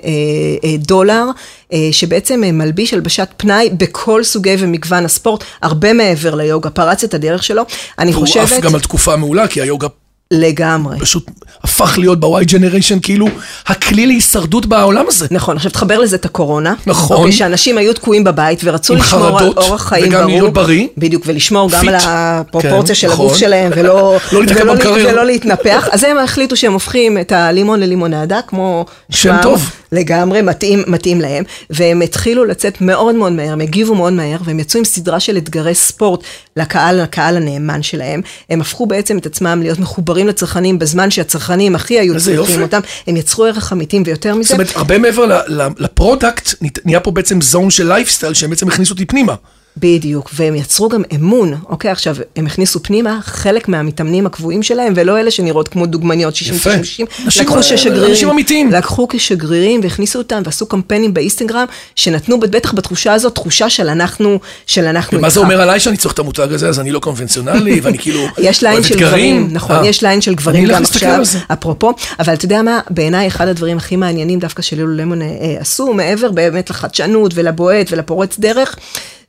[0.64, 1.26] אה, דולר,
[1.74, 7.14] אה, שבעצם אה, מלביש הלבשת פנאי בכל סוגי ומגוון הספורט, הרבה מעבר ליוגה, פרץ את
[7.14, 7.64] הדרך שלו.
[8.00, 8.52] אני והוא חושבת...
[8.52, 9.88] עף גם על תקופה מעולה, כי היוגה
[10.34, 11.00] לגמרי.
[11.00, 11.26] פשוט
[11.64, 13.28] הפך להיות ב-Y Generation כאילו
[13.68, 15.28] הכלי להישרדות בעולם הזה.
[15.32, 16.74] נכון, עכשיו תחבר לזה את הקורונה.
[16.88, 17.18] נכון.
[17.18, 20.32] אוקיי, שאנשים היו תקועים בבית ורצו עם לשמור על חרדות, אורח חיים וגם ברור.
[20.32, 20.88] להיות בריא.
[20.98, 21.90] בדיוק, ולשמור גם fit.
[21.90, 23.26] על הפרופורציה כן, של נכון.
[23.26, 24.74] הגוף שלהם, ולא, לא ולא.
[25.10, 25.88] ולא להתנפח.
[25.92, 29.70] אז הם החליטו שהם הופכים את הלימון ללימונדה, כמו שם טוב.
[29.94, 31.44] לגמרי, מתאים, מתאים להם.
[31.70, 35.38] והם התחילו לצאת מאוד מאוד מהר, הם הגיבו מאוד מהר, והם יצאו עם סדרה של
[35.38, 36.24] אתגרי ספורט
[36.58, 38.22] לקהל, לקהל הנאמן שלהם.
[38.50, 42.62] הם הפכו בעצם את עצמם להיות מחוברים לצרכנים בזמן שהצרכנים הכי היו צריכים.
[42.62, 42.80] אותם.
[43.08, 44.48] הם יצרו ערך אמיתים ויותר מזה.
[44.48, 45.42] זאת אומרת, הרבה מעבר
[45.78, 46.50] ל product,
[46.86, 49.36] נהיה פה בעצם zone של לייפסטייל שהם בעצם הכניסו אותי פנימה.
[49.78, 55.20] בדיוק, והם יצרו גם אמון, אוקיי, עכשיו, הם הכניסו פנימה חלק מהמתאמנים הקבועים שלהם, ולא
[55.20, 56.84] אלה שנראות כמו דוגמניות 60 יפה.
[56.84, 58.72] 60 אנשים- לקחו ששגרירים, אנשים אמיתיים.
[58.72, 64.86] לקחו כשגרירים והכניסו אותם ועשו קמפיינים באינסטגרם, שנתנו בטח בתחושה הזאת תחושה של אנחנו, של
[64.86, 67.98] אנחנו ומה זה אומר עליי שאני צריך את המותג הזה, אז אני לא קונבנציונלי, ואני
[67.98, 69.00] כאילו יש line של.
[69.00, 69.88] גברים, נכון, אה.
[69.88, 71.22] יש line של גברים גם עכשיו.
[71.54, 75.28] אפרופו, אבל אתה יודע מה, בעיניי אחד הדברים הכי מעניינים דווקא של לולולמון אה,
[75.60, 78.76] עשו, מעבר באמת לחדשנות ולבועט ולפורץ דרך,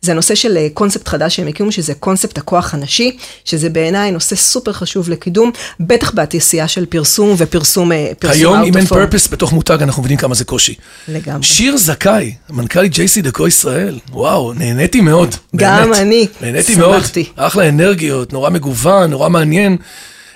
[0.04, 4.36] זה הנושא של אה, קונספט חדש שהם הקימו, שזה קונספט הכוח הנשי, שזה בעיניי נושא
[4.36, 8.86] סופר חשוב לקידום, בטח בתעשייה של פרסום ופרסום אה, פרסום היום, אם אין.
[8.86, 10.74] purpose בתוך מותג, אנחנו מבינים כמה זה קושי.
[11.08, 11.42] לגמרי.
[11.42, 15.34] שיר זכאי, מנכ"לית ג'ייסי דקו ישראל, וואו, נהניתי מאוד.
[15.56, 15.98] גם באמת.
[15.98, 16.96] אני, נהניתי מאוד.
[16.96, 17.24] שמחתי.
[17.36, 19.76] אחלה אנרגיות, נורא מגוון, נורא מעניין.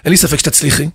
[0.04, 0.88] אין לי ספק שתצליחי.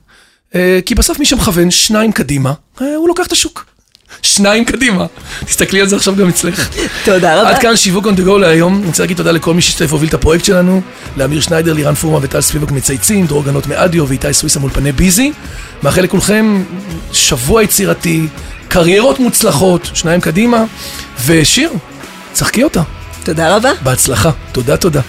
[0.55, 3.72] אה, כי בסוף מי שמכוון שניים קדימה, הוא לוקח את השוק.
[4.21, 5.05] שניים קדימה.
[5.45, 6.69] תסתכלי על זה עכשיו גם אצלך.
[7.05, 7.49] תודה רבה.
[7.49, 8.77] עד כאן שיווק on the go להיום.
[8.77, 10.81] אני רוצה להגיד תודה לכל מי שהשתתף והוביל את הפרויקט שלנו.
[11.17, 15.31] לאמיר שניידר, לירן פורמה וטל ספיבק מצייצים, דרור גנות מאדיו ואיתי סוויסה מאולפני ביזי.
[15.83, 16.63] מאחל לכולכם
[17.11, 18.27] שבוע יצירתי,
[18.67, 20.63] קריירות מוצלחות, שניים קדימה,
[21.25, 21.71] ושיר,
[22.33, 22.81] צחקי אותה.
[23.23, 23.71] תודה רבה.
[23.83, 24.31] בהצלחה.
[24.51, 25.01] תודה, תודה.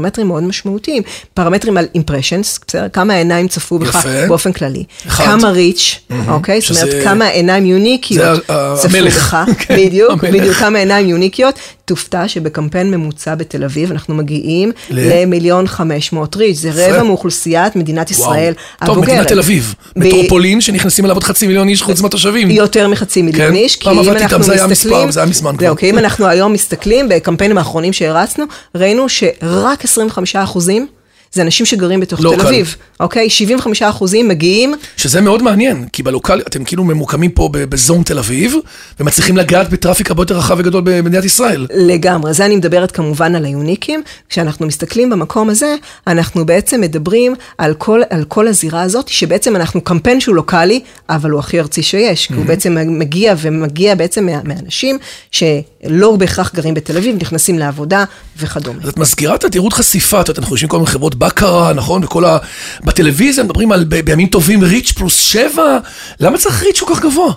[0.00, 1.02] פרמטרים מאוד משמעותיים,
[1.34, 2.88] פרמטרים על impressions, בסדר?
[2.88, 4.06] כמה העיניים צפו בך.
[4.28, 5.24] באופן כללי, אחד.
[5.24, 6.60] כמה reach, אוקיי?
[6.60, 8.52] זאת אומרת, כמה עיניים יוניקיות זה
[8.88, 9.34] צפו המלך.
[9.34, 9.36] בך,
[9.66, 10.24] כן, בדיוק.
[10.24, 11.58] בדיוק, כמה עיניים יוניקיות.
[11.90, 18.10] תופתע שבקמפיין ממוצע בתל אביב אנחנו מגיעים למיליון חמש מאות ריץ', זה רבע מאוכלוסיית מדינת
[18.10, 18.52] ישראל
[18.84, 19.08] טוב, הבוגרת.
[19.08, 19.74] מדינת תל אביב.
[19.96, 22.50] מטרופולין שנכנסים אליו עוד חצי מיליון איש חוץ מהתושבים.
[22.50, 25.10] יותר מחצי מיליון כן, איש, כי פעם אם עבדתי אנחנו איתם, זה היה מסתכלים, מספר,
[25.10, 25.66] זה היה מזמן כבר.
[25.66, 28.44] זהו, כי אם אנחנו היום מסתכלים בקמפיינים האחרונים שהרצנו,
[28.74, 30.86] ראינו שרק 25 אחוזים
[31.32, 32.46] זה אנשים שגרים בתוך לא תל.
[32.46, 33.30] אביב, אוקיי?
[33.30, 38.54] 75 אחוזים מגיעים, שזה מאוד מעניין, כי בלוקל, אתם כאילו ממוקמים פה בזון תל אביב,
[39.00, 41.66] ומצליחים לגעת בטראפיק הרבה יותר רחב וגדול במדינת ישראל.
[41.74, 44.02] לגמרי, זה אני מדברת כמובן על היוניקים.
[44.28, 45.74] כשאנחנו מסתכלים במקום הזה,
[46.06, 51.30] אנחנו בעצם מדברים על כל, על כל הזירה הזאת, שבעצם אנחנו קמפיין שהוא לוקאלי, אבל
[51.30, 54.98] הוא הכי ארצי שיש, כי הוא בעצם מגיע ומגיע בעצם מה, מאנשים
[55.30, 58.04] שלא בהכרח גרים בתל אביב, נכנסים לעבודה
[58.38, 58.78] וכדומה.
[58.82, 62.04] אז את מזכירה את תדירות חשיפה, את יודעת, אנחנו יושבים כל מיני חברות בקרה, נכון?
[62.04, 62.38] וכל ה...
[62.84, 65.78] בטלוויזיה מדברים על בימים טובים reach פלוס שבע,
[66.20, 67.32] למה צריך reach כל כך גבוה?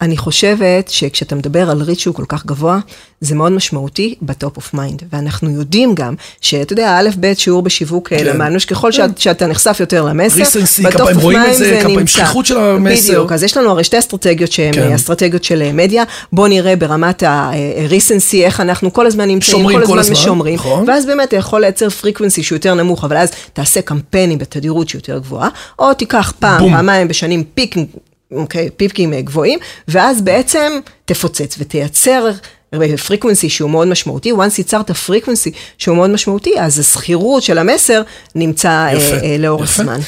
[0.00, 2.78] אני חושבת שכשאתה מדבר על reach שהוא כל כך גבוה,
[3.20, 5.02] זה מאוד משמעותי ב top of mind.
[5.12, 8.24] ואנחנו יודעים גם, שאתה יודע, א', ב', שיעור בשיווק כן.
[8.24, 10.42] למדנו, שככל שאת, שאתה נחשף יותר למסר,
[11.20, 12.12] רואים את mind זה, כמה פעמים נמצא.
[12.12, 13.12] שכיחות של המסר.
[13.12, 14.88] בדיוק, אז יש לנו הרי שתי אסטרטגיות שהן כן.
[14.88, 14.92] כן.
[14.92, 16.04] אסטרטגיות של אה, מדיה.
[16.32, 20.54] בוא נראה ברמת ה-recency, איך אנחנו כל הזמן נמצאים, כל כל הזמן הזמן, משומרים.
[20.54, 20.88] נכון.
[20.88, 24.98] ואז באמת אתה יכול לייצר frequency שהוא יותר נמוך, אבל אז תעשה קמפיינים בתדירות שהיא
[24.98, 26.70] יותר גבוהה, או תיקח פעם.
[26.70, 27.74] פעמיים בשנים peak,
[28.32, 29.58] אוקיי, פיקים אה, גבוהים,
[29.88, 32.30] ואז בעצם תפוצץ ותייצר
[33.06, 38.02] frequency שהוא מאוד משמעותי, once ייצרת frequency שהוא מאוד משמעותי, אז הזכירות של המסר
[38.34, 39.82] נמצא אה, יפה, אה, לאורך יפה.
[39.82, 40.00] זמן.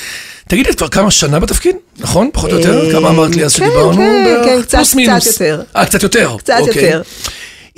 [0.48, 2.30] תגידי, את כבר כמה שנה בתפקיד, נכון?
[2.32, 2.86] פחות או יותר?
[2.86, 3.96] אה, כמה אמרת לי אז כן, שדיברנו?
[3.96, 4.42] כן?
[4.44, 4.78] כן, קצת-.
[5.26, 5.62] יותר.
[5.76, 6.36] אה, קצת יותר.
[6.38, 6.84] קצת אוקיי.
[6.84, 7.02] יותר.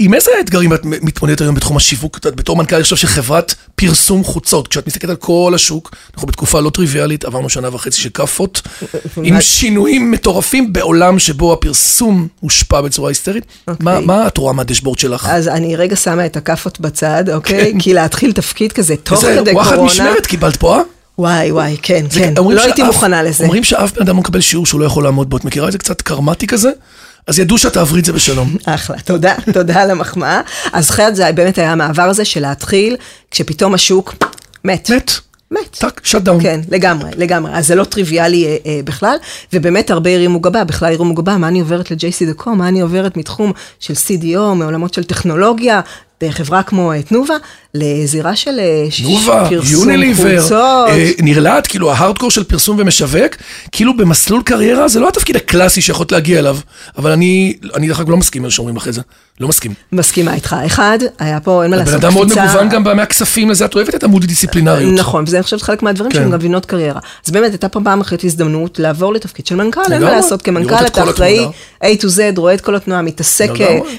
[0.02, 2.16] עם איזה אתגרים את מתמודדת היום בתחום השיווק?
[2.16, 6.60] את בתור מנכ"ל עכשיו של חברת פרסום חוצות, כשאת מסתכלת על כל השוק, אנחנו בתקופה
[6.60, 8.62] לא טריוויאלית, עברנו שנה וחצי של כאפות,
[9.22, 13.44] עם שינויים מטורפים בעולם שבו הפרסום הושפע בצורה היסטרית.
[13.68, 13.84] אוקיי.
[13.84, 15.28] מה- מה את רואה מהדשבורד שלך?
[15.32, 17.72] אז אני רגע שמה את הכאפות בצד, אוקיי?
[17.78, 20.82] כי להתחיל תפקיד כזה תוך כדי וואחד קורונה, משמרת קיבלת פה, אה?
[21.18, 23.44] וואי וואי, כן, כן, לא הייתי מוכנה לזה.
[23.44, 25.36] אומרים שאף בן אדם לא מקבל שיעור שהוא לא יכול לעמוד בו.
[25.36, 26.70] את מכירה את זה קצת קרמטי כזה?
[27.26, 28.56] אז ידעו שאת תעברי את זה בשלום.
[28.64, 30.40] אחלה, תודה, תודה על המחמאה.
[30.72, 32.96] אז חייבת זה באמת היה המעבר הזה של להתחיל,
[33.30, 34.14] כשפתאום השוק
[34.64, 34.90] מת.
[34.90, 35.10] מת.
[35.50, 35.76] מת.
[35.78, 36.42] טאק, shut down.
[36.42, 37.52] כן, לגמרי, לגמרי.
[37.54, 39.16] אז זה לא טריוויאלי אה, אה, בכלל,
[39.52, 43.52] ובאמת הרבה הרימו גבה, בכלל הרימו גבה, מה אני עוברת ל-JCDecaux, מה אני עוברת מתחום
[43.80, 45.80] של CDO, מעולמות של טכנולוגיה,
[46.20, 47.34] בחברה כמו אה, תנובה,
[47.74, 48.86] לזירה של אה,
[49.48, 50.38] פרסום יוניליבר.
[50.88, 53.36] אה, נרלט, כאילו ההארדקור של פרסום ומשווק,
[53.72, 56.56] כאילו במסלול קריירה זה לא התפקיד הקלאסי שיכולת להגיע אליו,
[56.98, 59.00] אבל אני, אני דרך אגב לא מסכים עם שאומרים את זה,
[59.40, 59.74] לא מסכים.
[59.92, 60.56] מסכימה איתך.
[60.66, 63.94] אחד, היה פה, אין מה לעשות, אדם מאוד קפיצה- מגוון גם מהכספים לזה, את אוהבת
[63.94, 64.94] את המולטי-דיסציפלינריות.
[64.98, 66.18] נכון, וזה אני חושבת חלק מהדברים כן.
[66.18, 67.00] שהם גם גבינות קריירה.
[67.26, 70.10] אז באמת הייתה פה פעם אחרת הזדמנות לעבור לתפקיד של מנכ"ל, אין מה.
[70.10, 71.46] לעשות, כמנכ"ל את אתה אחראי.
[71.84, 73.50] A to Z, רואה את כל התנועה, מתעסק.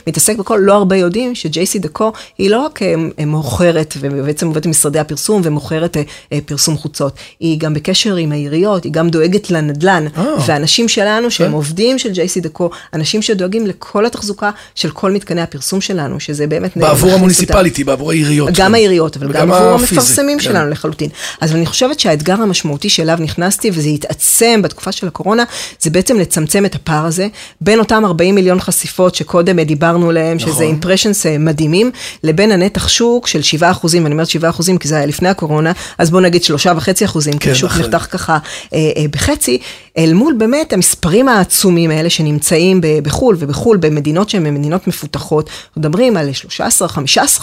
[0.08, 3.26] מתעסק בכל, לא הרבה יודעים ש-JC דקו היא לא רק אה, אה,
[3.62, 6.02] מוכרת, ובעצם עובדת עם משרדי הפרסום ומוכרת אה,
[6.34, 10.24] אה, פרסום חוצות, היא גם בקשר עם העיריות, היא גם דואגת לנדל"ן, אה.
[10.46, 11.54] ואנשים שלנו שהם כן.
[11.54, 16.78] עובדים של JC דקו, אנשים שדואגים לכל התחזוקה של כל מתקני הפרסום שלנו, שזה באמת...
[16.78, 17.12] בעבור.
[17.12, 18.50] המוניציפליטי, בעבור העיריות.
[18.54, 20.44] גם העיריות, אבל גם עבור המפרסמים כן.
[20.44, 21.10] שלנו לחלוטין.
[21.42, 25.44] אז אני חושבת שהאתגר המשמעותי שאליו נכנסתי, וזה התעצם בתקופה של הקורונה,
[25.80, 27.28] זה בעצם לצמצם את הפער הזה,
[27.62, 30.64] בין אותם 40 מיליון חשיפות שקודם דיברנו עליהם, שזה נכון.
[30.64, 31.92] אימפרשנס מדהימים,
[32.24, 35.72] לבין הנתח שוק של 7 אחוזים, ואני אומרת 7 אחוזים כי זה היה לפני הקורונה,
[35.98, 37.72] אז בואו נגיד 3.5 אחוזים, כי כן, השוק.
[37.72, 38.38] נחתך ככה
[38.74, 39.58] אה, אה, בחצי,
[39.98, 46.18] אל מול באמת המספרים העצומים האלה שנמצאים ב- בחו"ל, ובחו"ל במדינות שהן מדינות מפותחות, מדברים
[46.18, 46.30] על
[46.60, 46.68] 13-15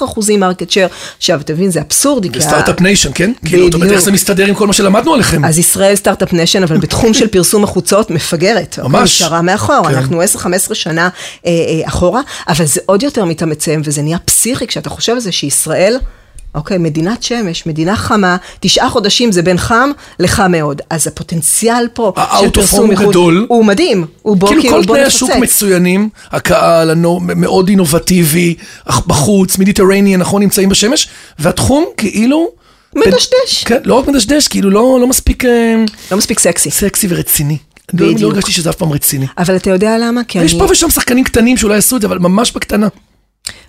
[0.04, 0.88] אחוזים market share,
[1.18, 2.30] עכשיו אתה מבין, זה אבסורדי.
[2.30, 3.32] כי ב start-up nation, כן?
[3.44, 3.96] כאילו, זאת אומרת, בדיוק.
[3.96, 5.44] איך זה מסתדר עם כל מה שלמדנו עליכם?
[5.44, 8.78] אז ישראל start-up nation, אבל בתחום של פרסום החוצות מפגרת.
[8.82, 9.22] ממש.
[9.22, 9.94] נשארה מאחור, כן.
[9.94, 11.08] אנחנו 10-15 שנה
[11.46, 15.32] אה, אה, אחורה, אבל זה עוד יותר מתעצם, וזה נהיה פסיכי כשאתה חושב על זה
[15.32, 15.97] שישראל...
[16.54, 19.90] אוקיי, מדינת שמש, מדינה חמה, תשעה חודשים זה בין חם
[20.20, 20.82] לחם מאוד.
[20.90, 23.46] אז הפוטנציאל פה של פרסום חוצות, גדול.
[23.48, 24.06] הוא מדהים.
[24.22, 25.02] הוא בוא, כאילו כאילו, כל תנאי.
[25.02, 28.54] השוק מצוינים, הקהל הנו- מאוד אינובטיבי,
[29.06, 32.48] בחוץ, Mediterranean, נכון, נמצאים בשמש, והתחום כאילו...
[32.96, 33.64] מדשדש.
[33.64, 35.74] כן, לא רק מדשדש, כאילו לא לא מספיק אה,
[36.10, 36.70] לא מספיק סקסי.
[36.70, 37.56] סקסי ורציני.
[37.94, 38.32] לא- לא בדיוק.
[38.32, 39.26] הרגשתי שזה אף פעם רציני.
[39.38, 40.24] אבל אתה יודע למה?
[40.24, 40.60] כי יש אני...
[40.60, 42.88] פה ושם שחקנים קטנים שאולי עשו את זה, אבל ממש בקטנה.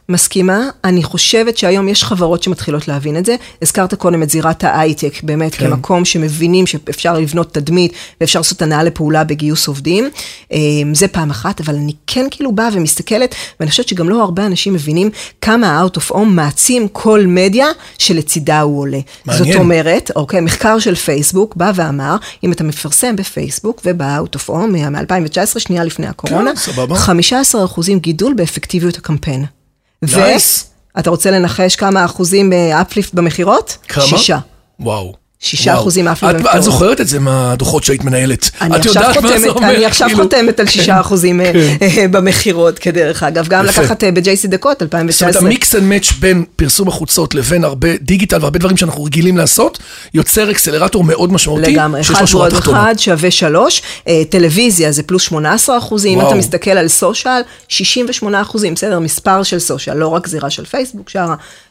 [0.09, 3.35] מסכימה, אני חושבת שהיום יש חברות שמתחילות להבין את זה.
[3.61, 5.69] הזכרת קודם את זירת ההייטק, באמת כן.
[5.69, 10.09] כמקום שמבינים שאפשר לבנות תדמית ואפשר לעשות הנעה לפעולה בגיוס עובדים.
[10.53, 10.57] אה,
[10.93, 14.73] זה פעם אחת, אבל אני כן כאילו באה ומסתכלת, ואני חושבת שגם לא הרבה אנשים
[14.73, 15.09] מבינים
[15.41, 18.99] כמה ה-out of home מעצים כל מדיה שלצידה הוא עולה.
[19.25, 19.45] מעניין.
[19.45, 24.67] זאת אומרת, אוקיי, מחקר של פייסבוק בא ואמר, אם אתה מפרסם בפייסבוק וב-out of home
[24.67, 26.95] מ-2019, שנייה לפני הקורונה, כן, סבבה.
[26.95, 29.45] 15 אחוזים גידול באפקטיביות הקמפיין.
[30.05, 30.65] Nice.
[30.95, 33.77] ואתה רוצה לנחש כמה אחוזים uplift במכירות?
[33.87, 34.03] כמה?
[34.03, 34.39] שישה.
[34.79, 35.13] וואו.
[35.41, 35.73] שישה.
[35.73, 36.55] אחוזים uplift במכירות.
[36.55, 38.49] את זוכרת את זה מהדוחות שהיית מנהלת.
[38.75, 40.23] את יודעת מה זה אומר, אני עכשיו כאילו.
[40.23, 40.71] חותמת על כן.
[40.71, 43.47] שישה אחוזים אה, אה, במכירות, כדרך אגב.
[43.47, 43.81] גם יפה.
[43.81, 45.41] לקחת אה, ב-JCDecaux, זאת אומרת, 2019.
[45.41, 49.79] ה mix and match בין פרסום החוצות לבין הרבה דיגיטל והרבה דברים שאנחנו רגילים לעשות,
[50.13, 52.53] יוצר accelerator מאוד משמעותי, לגמרי, אחד ועוד.
[52.53, 56.27] אחד שווה שלוש, אה, טלוויזיה זה פלוס 18 אחוזים, אם.
[56.27, 61.09] אתה מסתכל על social, 68 אחוזים, בסדר, מספר של סושיאל, לא רק זירה של פייסבוק,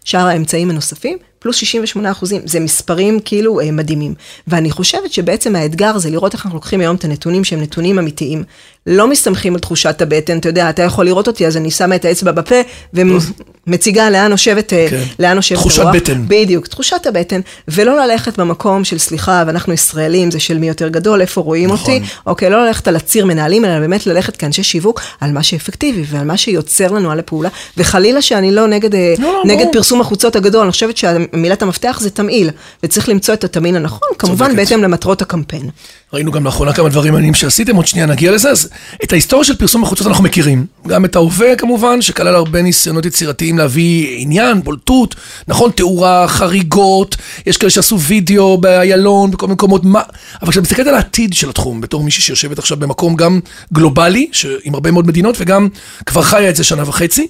[0.05, 4.15] שאר האמצעים הנוספים, פלוס 68 אחוזים, זה מספרים כאילו אה, מדהימים.
[4.47, 8.45] ואני חושבת שבעצם האתגר זה לראות איך אנחנו לוקחים היום את הנתונים שהם נתונים אמיתיים.
[8.91, 12.05] לא מסתמכים על תחושת הבטן, אתה יודע, אתה יכול לראות אותי, אז אני שמה את
[12.05, 12.55] האצבע בפה
[12.95, 15.03] ומציגה לאן נושבת, אה, כן.
[15.19, 15.95] לאן נושבת תחושת הרוח.
[15.95, 16.25] בטן.
[16.29, 21.21] בדיוק, תחושת הבטן, ולא ללכת במקום של סליחה, ואנחנו ישראלים, זה של מי יותר גדול,
[21.21, 21.95] איפה רואים נכון.
[21.95, 26.05] אותי, אוקיי, לא ללכת על הציר מנהלים, אלא באמת ללכת כאנשי שיווק על מה שאפקטיבי
[26.09, 29.73] ועל מה שיוצר לנו על הפעולה, וחלילה שאני לא נגד, אה, לא, לא, נגד ברור.
[29.73, 32.51] פרסום החוצות הגדול, אני חושבת שמילת המפתח זה תמהיל,
[32.83, 34.57] וצריך למצוא את התמהיל הנכון, כמובן.
[34.57, 35.71] בהתאם למטרות הקמפיין.
[36.13, 38.51] ראינו גם לאחרונה כמה דברים מעניינים שעשיתם, עוד שנייה נגיע לזה.
[38.51, 38.69] אז
[39.05, 40.67] את ההיסטוריה של פרסום החוצות אנחנו מכירים.
[40.87, 45.15] גם את ההווה כמובן, שכלל הרבה ניסיונות יצירתיים להביא עניין, בולטות,
[45.49, 50.03] נכון, תאורה, חריגות, יש כאלה שעשו וידאו באיילון, בכל מקומות, מה...
[50.43, 53.41] אבל כשאת מסתכלת על העתיד של התחום, בתור מישהי שיושבת עכשיו במקום גם
[53.73, 54.31] גלובלי.
[54.65, 55.69] עם הרבה מאוד מדינות, וגם
[56.07, 57.27] כבר חיה את זה שנה וחצי,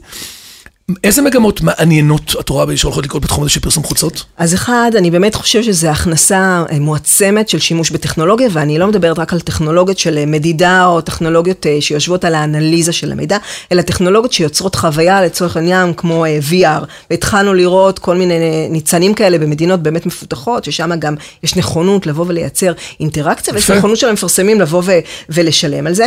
[1.05, 4.25] איזה מגמות מעניינות את רואה שהולכות לקרות בתחום הזה של פרסום חוצות?
[4.37, 9.19] אז אחד, אני באמת חושב שזו הכנסה אה, מועצמת של שימוש בטכנולוגיה, ואני לא מדברת
[9.19, 13.39] רק על טכנולוגיות של אה, מדידה או טכנולוגיות אה, שיושבות על האנליזה של המידע,
[13.73, 16.85] אלא טכנולוגיות שיוצרות חוויה לצורך העניין כמו VR.
[17.11, 22.73] והתחלנו לראות כל מיני ניצנים כאלה במדינות באמת מפותחות, ששם גם יש נכונות לבוא ולייצר
[23.01, 23.71] אינטראקציה, ויש.
[23.71, 26.07] נכונות של המפרסמים לבוא ו- ולשלם על זה.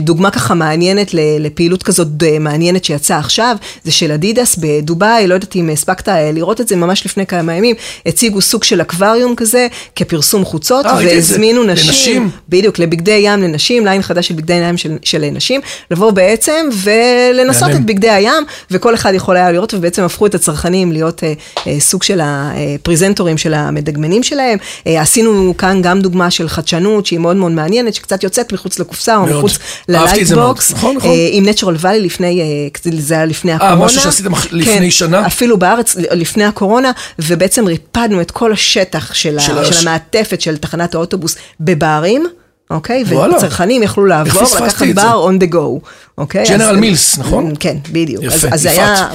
[0.00, 2.08] דוגמה ככה מעניינת לפעילות כזאת
[2.40, 6.76] מעניינת שיצאה עכשיו, זה של אדידס בדובאי, לא יודעת אם הספקת אה, לראות את זה
[6.76, 9.66] ממש לפני כמה ימים, הציגו סוג של אקווריום כזה
[9.96, 11.14] כפרסום חוצות, אה, את זה.
[11.14, 12.30] והזמינו נשים, לנשים.
[12.48, 15.60] בדיוק, לבגדי ים לנשים, ליין חדש של בגדי ים של, של נשים,
[15.90, 17.68] לבוא בעצם ולנסות.
[17.70, 21.32] את בגדי הים, וכל אחד יכול היה לראות, ובעצם הפכו את הצרכנים להיות אה,
[21.66, 24.58] אה, סוג של הפרזנטורים של המדגמנים שלהם.
[24.86, 29.16] אה, עשינו כאן גם דוגמה של חדשנות שהיא מאוד מאוד מעניינת, שקצת יוצאת מחוץ לקופסה
[29.16, 29.38] או מאוד.
[29.38, 29.58] מחוץ.
[29.88, 31.10] ל lightbox, נכון, נכון.
[31.10, 33.74] אה, עם Nature Valley לפני, אה, זה היה לפני הקורונה.
[34.10, 35.26] שעשיתם אח- לפני כן, שנה?
[35.26, 40.56] אפילו בארץ, לפני הקורונה, ובעצם ריפדנו את כל השטח של, של ה, של המעטפת של
[40.56, 42.26] תחנת האוטובוס בברים.
[42.70, 43.04] אוקיי?
[43.08, 43.36] וואלה.
[43.36, 44.82] וצרכנים יכלו לעבור, לקחת?
[44.94, 45.88] בר on the go,
[46.18, 46.42] אוקיי?
[46.42, 47.52] אז- Mills, נכון?
[47.60, 48.24] כן, בדיוק.
[48.24, 48.70] יפה, אז, אז זה.
[48.70, 49.08] היה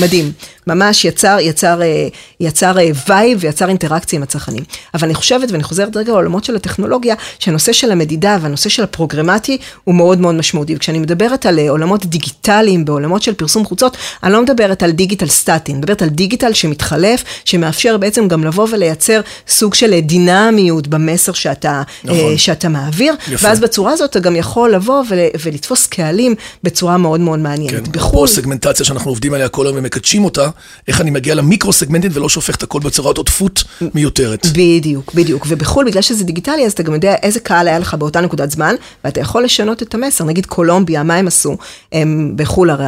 [0.00, 0.32] מדהים.
[0.66, 2.08] ממש יצר, יצר, אה,
[2.40, 4.62] יצר אה, vibe ויצר אינטראקציה עם הצרכנים.
[4.94, 9.58] אבל אני חושבת, ואני חוזרת רגע לעולמות של הטכנולוגיה, שהנושא של המדידה והנושא של הפרוגרמטי
[9.84, 10.76] הוא מאוד מאוד משמעותי.
[10.76, 15.28] וכשאני מדברת על אה, עולמות דיגיטליים, בעולמות של פרסום חוצות, אני לא מדברת על דיגיטל
[15.28, 20.88] סטטי, אני מדברת על דיגיטל שמתחלף, שמאפשר בעצם גם לבוא ולייצר סוג של אה, דינמיות
[20.88, 22.18] במסר שאתה, נכון.
[22.18, 23.14] אה, שאתה מעביר.
[23.28, 23.48] יפה.
[23.48, 27.72] ואז בצורה הזאת אתה גם יכול לבוא ול, ולתפוס קהלים בצורה מאוד מאוד כן, מעניינת.
[27.72, 30.49] אפרופו בחו"ל, סגמנטציה שאנחנו עובדים עליה כל היום ומקדשים אותה,
[30.88, 34.46] איך אני מגיע למיקרו סגמנטית ולא שופך את הכל בצורת עודפות מיותרת.
[34.52, 35.46] בדיוק, בדיוק.
[35.48, 38.74] ובחו"ל, בגלל שזה דיגיטלי, אז אתה גם יודע איזה קהל היה לך באותה נקודת זמן,
[39.04, 40.24] ואתה יכול לשנות את המסר.
[40.24, 41.56] נגיד קולומביה, מה הם עשו?
[41.92, 42.86] הם בחו"ל, הרי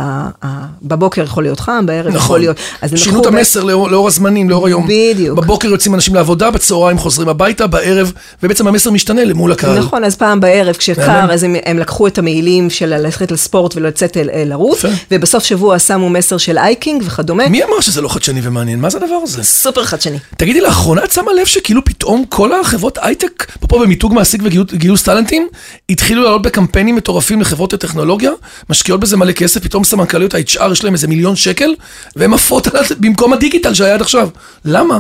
[0.83, 2.41] בבוקר יכול להיות חם, בערב יכול נכון.
[2.41, 2.57] להיות...
[2.83, 4.87] הם שינו את ב- המסר לאור, לאור הזמנים, לאור היום.
[4.89, 5.39] בדיוק.
[5.39, 9.79] בבוקר יוצאים אנשים לעבודה, בצהריים חוזרים הביתה, בערב, ובעצם המסר משתנה למול הקהל.
[9.79, 10.77] נכון, אז פעם בערב.
[10.77, 14.85] כשקר, אז הם, הם לקחו את המעילים של ללכת לספורט ולצאת לרוץ.
[15.11, 17.49] ובסוף שבוע שמו מסר של hiking וכדומה.
[17.53, 18.81] מי אמר שזה לא חדשני ומעניין?
[18.81, 19.43] מה זה הדבר הזה?
[19.43, 20.19] סופר חדשני.
[20.37, 25.49] תגידי, לאחרונה את שמה לב שכאילו פתאום כל החברות הייטק, פה במיתוג מעסיק וגיוס טאלנטים,
[25.91, 28.31] התחילו לעלות בקמפיינים מטורפים לחברות הטכנולוגיה,
[28.71, 31.75] משקיעות בזה מלא כסף, פתאום סמנכ"ליות ה-HR יש להם איזה מיליון שקל,
[32.17, 32.69] והן עפות
[33.01, 34.29] במקום הדיגיטל שהיה עד עכשיו.
[34.65, 34.99] למה?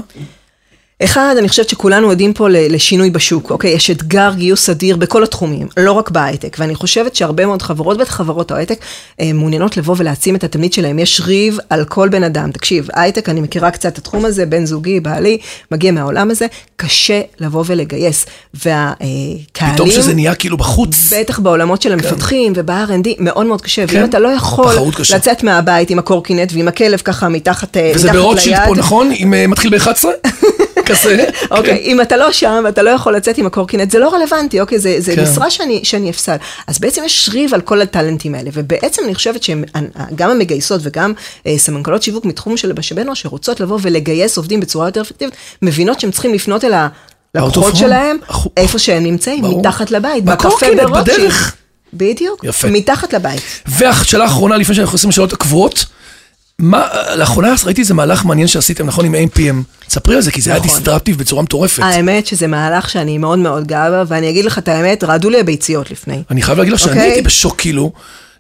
[1.00, 3.70] אחד, אני חושבת שכולנו עדים פה לשינוי בשוק, אוקיי?
[3.70, 8.14] יש אתגר גיוס אדיר בכל התחומים, לא רק בהייטק, ואני חושבת שהרבה מאוד חברות, בטח
[8.14, 8.78] חברות ההייטק,
[9.20, 10.98] אה, מעוניינות לבוא ולהעצים את התדמית שלהם.
[10.98, 12.50] יש ריב על כל בן אדם.
[12.50, 15.38] תקשיב, הייטק, אני מכירה קצת את התחום הזה, בן זוגי, בעלי,
[15.70, 18.26] מגיע מהעולם הזה, קשה לבוא ולגייס.
[18.54, 19.74] והקהלים...
[19.74, 21.12] פתאום שזה נהיה כאילו בחוץ.
[21.12, 23.86] בטח בעולמות של המפתחים וב-R&D, מאוד מאוד קשה.
[23.86, 23.96] כן.
[23.96, 24.74] ואם אתה לא יכול.
[25.14, 29.12] לצאת מהבית עם הקורקינט ועם הכלב ככה מתחת אה, וזה מתחת ליד, פה, נכון?
[29.12, 30.04] אה, מתחיל ב-11?
[31.00, 31.24] כזה.
[31.56, 34.78] אוקיי, אם אתה לא שם ואתה לא יכול לצאת עם הקורקינט, זה לא רלוונטי, אוקיי?
[34.78, 35.22] זה, זה כן.
[35.22, 36.36] משרה שאני, שאני אפסל.
[36.66, 41.12] אז בעצם יש ריב על כל הטאלנטים האלה, ובעצם אני חושבת שגם המגייסות וגם
[41.46, 46.10] אה, סמנכ"לות שיווק מתחום של אנוש, שרוצות לבוא ולגייס עובדים בצורה יותר אפקטיבית, מבינות שהן
[46.10, 46.72] צריכים לפנות אל
[47.34, 47.76] הלקוחות.
[47.76, 48.16] שלהם,
[48.56, 49.60] איפה שהם נמצאים, ברור.
[49.60, 51.32] מתחת לבית, בקפה ברוטשילד.
[51.94, 52.68] בדיוק, יפה.
[52.70, 53.42] מתחת לבית.
[53.66, 55.84] והשאלה האחרונה, לפני שאנחנו עושים לשאלות הקבועות,
[56.62, 59.88] מה, לאחרונה ראיתי איזה מהלך מעניין שעשיתם, נכון, עם AMPM.
[59.88, 60.70] ספרי על זה, כי זה היה נכון.
[60.70, 61.82] דיסטרפטיב בצורה מטורפת.
[61.82, 65.40] האמת שזה מהלך שאני מאוד מאוד גאה בה, ואני אגיד לך את האמת, רעדו לי
[65.40, 66.22] הביציות לפני.
[66.30, 67.06] אני חייב להגיד לך שאני אוקיי.
[67.06, 67.92] הייתי בשוק, כאילו.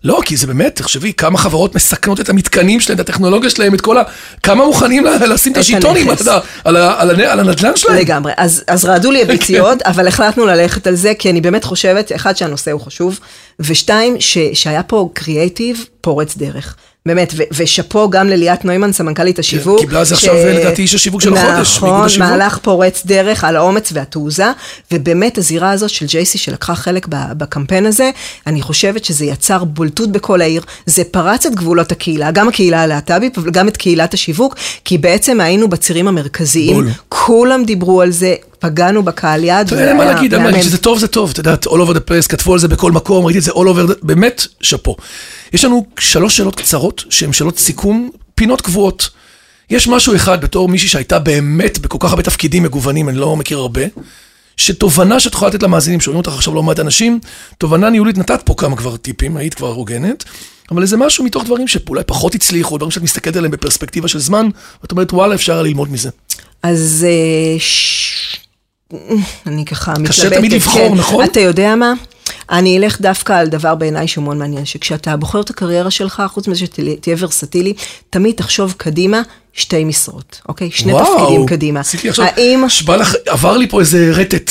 [0.04, 3.80] לא, כי זה באמת, תחשבי, כמה חברות מסכנות את המתקנים שלהם, את הטכנולוגיה שלהם, את
[3.80, 4.02] כל ה...
[4.42, 6.08] כמה מוכנים לשים את השיטונים.
[6.10, 6.16] על
[6.64, 7.96] על על על הנדל"ן שלהם?
[7.96, 8.32] לגמרי.
[8.36, 12.36] אז, אז רעדו לי הביציות, אבל החלטנו ללכת על זה, כי אני באמת חושבת, אחד,
[12.36, 13.18] שהנושא הוא חשוב,
[13.60, 16.76] ושתיים, ש, שהיה פה קריאייטיב פורץ דרך.
[17.06, 19.80] באמת, ושאפו גם לליאת נוימן, סמנכ"לית השיווק.
[19.80, 22.10] קיבלה על זה עכשיו, לדעתי, איש השיווק של החודש, נכון.
[22.18, 24.46] מהלך פורץ דרך על האומץ והתעוזה,
[24.92, 28.10] ובאמת הזירה הזאת של ג'ייסי שלקחה חלק בקמפיין הזה,
[28.46, 33.38] אני חושבת שזה יצר בולטות בכל העיר, זה פרץ את גבולות הקהילה, גם הקהילה הלהט"בית,
[33.38, 36.88] אבל גם את קהילת השיווק, כי בעצם היינו בצירים המרכזיים, בול.
[37.08, 41.08] כולם דיברו על זה, פגענו בקהל יד, אתה יודע, אין מה להגיד, שזה טוב, זה
[41.08, 43.50] טוב, את יודעת, all over the place, כתבו על זה בכל מקום, ראיתי את זה
[43.50, 44.96] all over, באמת, שאפו.
[45.52, 49.10] יש לנו שלוש שאלות קצרות, שהן שאלות סיכום, פינות קבועות.
[49.70, 53.58] יש משהו אחד, בתור מישהי שהייתה באמת בכל כך הרבה תפקידים מגוונים, אני לא מכיר
[53.58, 53.82] הרבה,
[54.56, 57.20] שתובנה שאת יכולה לתת למאזינים, שומעים אותך עכשיו לא מעט אנשים,
[57.58, 60.24] תובנה ניהולית, נתת פה כמה כבר טיפים, היית כבר הוגנת,
[60.70, 64.48] אבל איזה משהו מתוך דברים שאולי פחות הצליחו, דברים שאת מסתכלת עליהם בפרספקטיבה של זמן,
[64.82, 66.10] ואת אומרת, וואלה, אפשר ללמוד מזה.
[66.62, 68.42] אז אה, ש...
[69.46, 70.10] אני ככה מתלבטת.
[70.10, 70.94] קשה תמיד לבחור, כן.
[70.94, 71.24] נכון?
[71.24, 71.92] אתה יודע מה?
[72.50, 76.48] אני אלך דווקא על דבר בעיניי שהוא מאוד מעניין, שכשאתה בוחר את הקריירה שלך, חוץ
[76.48, 77.74] מזה שתהיה ורסטילי,
[78.10, 79.22] תמיד תחשוב קדימה
[79.52, 80.70] שתי משרות, אוקיי?
[80.70, 81.80] שני תפקידים קדימה.
[81.80, 82.68] עשיתי עכשיו, האם...
[82.68, 84.50] שבא לך, עבר לי פה איזה רטט.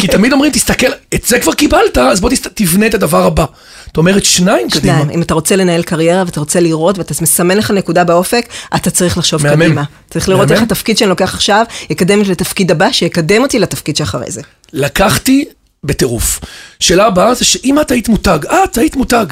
[0.00, 3.44] כי תמיד אומרים, תסתכל, את זה כבר קיבלת, אז בוא תסת, תבנה את הדבר הבא.
[3.92, 4.94] את אומרת שניים קדימה.
[4.94, 8.90] שניים, אם אתה רוצה לנהל קריירה ואתה רוצה לראות ואתה מסמן לך נקודה באופק, אתה
[8.90, 9.64] צריך לחשוב מהמם.
[9.64, 9.82] קדימה.
[10.10, 10.54] צריך לראות מהמם.
[10.54, 14.40] איך התפקיד שאני לוקח עכשיו, יקדם אותי לתפקיד הבא, שיקדם אותי לתפקיד שאחרי זה.
[14.72, 15.44] לקחתי
[15.84, 16.40] בטירוף.
[16.80, 19.26] שאלה הבאה זה שאם את היית מותג, את היית מותג,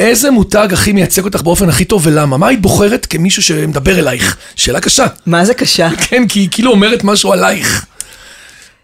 [0.00, 2.36] איזה מותג הכי מייצג אותך באופן הכי טוב ולמה?
[2.36, 4.36] מה היית בוחרת כמישהו שמדבר אלייך?
[4.56, 5.06] שאלה קשה.
[5.26, 5.88] מה זה קשה?
[6.08, 7.86] כן, כי היא כאילו אומרת משהו עלייך.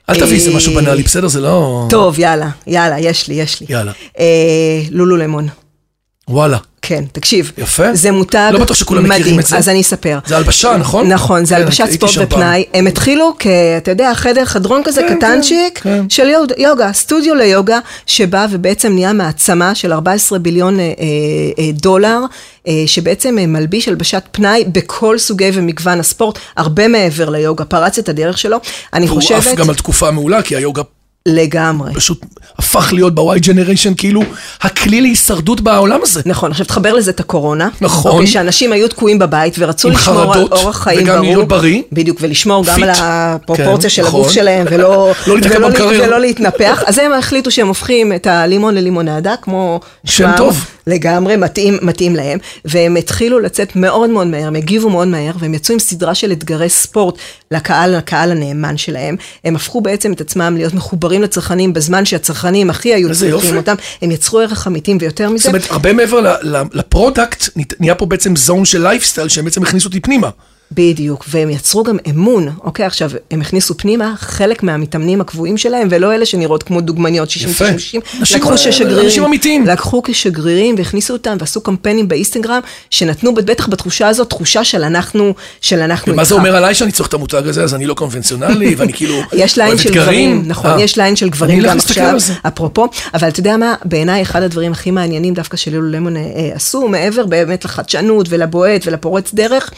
[0.09, 1.29] אל תביא איזה משהו בנאלי, בסדר?
[1.29, 1.87] זה לא...
[1.91, 3.67] טוב, יאללה, יאללה, יש לי, יש לי.
[3.69, 3.93] יאללה.
[4.19, 4.25] אה,
[4.91, 5.49] לולו למון.
[6.29, 6.59] וואלה.
[6.83, 7.53] כן, תקשיב.
[7.59, 7.95] יפה.
[7.95, 9.41] זה מותג לא בטוח שכולם מכירים מדהים.
[9.41, 9.57] את זה.
[9.59, 10.19] אז אני אספר.
[10.27, 11.13] זה הלבשה, נכון?
[11.13, 12.39] נכון, זה כן, הלבשת ספורט שם פעם.
[12.39, 12.65] ופנאי.
[12.75, 13.47] הם התחילו כ...
[13.77, 16.11] אתה יודע, חדר, חדרון כזה כן, קטנצ'יק כן, כן.
[16.11, 20.93] של יוגה, סטודיו ליוגה, שבא ובעצם נהיה מעצמה של 14 ביליון אה, אה,
[21.59, 22.19] אה, דולר,
[22.69, 28.09] אה, שבעצם אה, מלביש הלבשת פנאי בכל סוגי ומגוון הספורט, הרבה מעבר ליוגה, פרץ את
[28.09, 28.59] הדרך שלו.
[28.93, 29.47] אני והוא חושבת...
[29.47, 30.83] עף גם על תקופה מעולה, כי היוגה
[31.27, 31.95] לגמרי.
[31.95, 32.25] פשוט
[32.59, 34.23] הפך להיות ב-Y Generation כאילו
[34.61, 36.21] הכלי להישרדות בעולם הזה.
[36.27, 37.69] נכון, עכשיו תחבר לזה את הקורונה.
[37.81, 38.13] נכון.
[38.13, 41.27] אוקיי, שאנשים היו תקועים בבית ורצו לשמור על חרדות, אורח חיים וגם ברור.
[41.27, 41.83] להיות בריא.
[41.93, 42.85] בדיוק, ולשמור גם fit.
[42.85, 44.21] על הפרופורציה כן, של נכון.
[44.21, 45.69] הגוף שלהם, ולא, לא ולא.
[46.05, 46.83] ולא להתנפח.
[46.87, 49.81] אז הם החליטו שהם הופכים את הלימון ללימונדה, כמו...
[50.05, 50.31] שם.
[50.37, 50.67] טוב.
[50.87, 55.55] לגמרי, מתאים, מתאים להם, והם התחילו לצאת מאוד מאוד מהר, הם הגיבו מאוד מהר, והם
[55.55, 57.19] יצאו עם סדרה של אתגרי ספורט
[57.51, 59.17] לקהל, לקהל הנאמן שלהם.
[59.45, 63.57] הם הפכו בעצם את עצמם להיות מחוברים לצרכנים בזמן שהצרכנים הכי היו צריכים.
[63.57, 65.43] אותם, הם יצרו ערך אמיתים ויותר מזה.
[65.43, 66.37] זאת אומרת, הרבה מעבר
[66.73, 67.45] ל product,
[67.81, 70.31] נהיה פה בעצם zone של לייפסטייל, שהם בעצם הכניסו אותי פנימה.
[70.71, 76.15] בדיוק, והם יצרו גם אמון, אוקיי, עכשיו, הם הכניסו פנימה חלק מהמתאמנים הקבועים שלהם, ולא
[76.15, 77.65] אלה שנראות כמו דוגמניות 60 יפה.
[77.79, 79.67] 60 אנשים- לקחו ששגרירים, אנשים אמיתיים.
[79.67, 82.61] לקחו כשגרירים והכניסו אותם ועשו קמפיינים באינסטגרם,
[82.91, 87.09] שנתנו בטח בתחושה הזאת, תחושה של אנחנו, של אנחנו ומה זה אומר עליי שאני צריך
[87.09, 89.91] את המותג הזה, אז אני לא קונבנציונלי, ואני כאילו יש ליין של?
[89.95, 90.81] גברים, נכון, אה.
[90.83, 92.17] יש ליין של גברים גם עכשיו.
[92.47, 96.51] אפרופו, אבל אתה יודע מה, בעיניי אחד הדברים הכי מעניינים דווקא של Lululemon אה, אה,
[96.55, 99.71] עשו, מעבר באמת לחדשנות ולבועט ולפורץ דרך,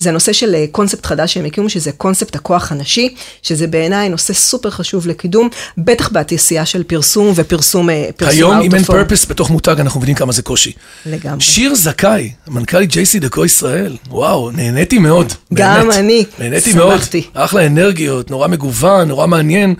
[0.00, 4.34] זה הנושא של אה, קונספט חדש שהם הקימו, שזה קונספט הכוח הנשי, שזה בעיניי נושא
[4.34, 5.48] סופר חשוב לקידום,
[5.78, 8.84] בטח בתעשייה של פרסום ופרסום אה, פרסום היום, אם אין.
[8.84, 10.72] purpose בתוך מותג, אנחנו מבינים כמה זה קושי.
[11.06, 11.40] לגמרי.
[11.40, 15.32] שיר זכאי, מנכ"לית JC דקו ישראל, וואו, נהניתי מאוד.
[15.54, 15.94] גם באמת.
[15.96, 17.00] אני, נהניתי מאוד.
[17.34, 19.74] אחלה אנרגיות, נורא מגוון, נורא מעניין.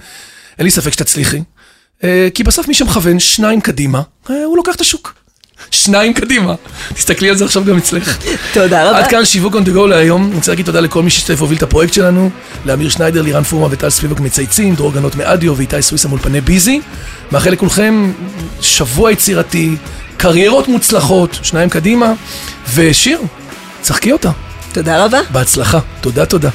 [0.58, 1.42] אין לי ספק שתצליחי.
[2.04, 5.19] אה, כי בסוף מי שמכוון שניים קדימה, אה, הוא לוקח את השוק.
[5.70, 6.54] שניים קדימה.
[6.94, 8.16] תסתכלי על זה עכשיו גם אצלך.
[8.52, 8.98] תודה רבה.
[8.98, 10.26] עד כאן שיווק on the go להיום.
[10.26, 12.30] אני רוצה להגיד תודה לכל מי שהשתתף והוביל את הפרויקט שלנו.
[12.64, 16.80] לאמיר שניידר, לירן פורמה וטל ספיבק מצייצים, דרור גנות מאדיו ואיתי סוויסה מאולפני ביזי.
[17.32, 18.12] מאחל לכולכם
[18.60, 19.76] שבוע יצירתי,
[20.16, 22.12] קריירות מוצלחות, שניים קדימה,
[22.74, 23.20] ושיר,
[23.80, 24.30] צחקי אותה.
[24.72, 25.18] תודה רבה.
[25.30, 25.78] בהצלחה.
[26.00, 26.48] תודה, תודה.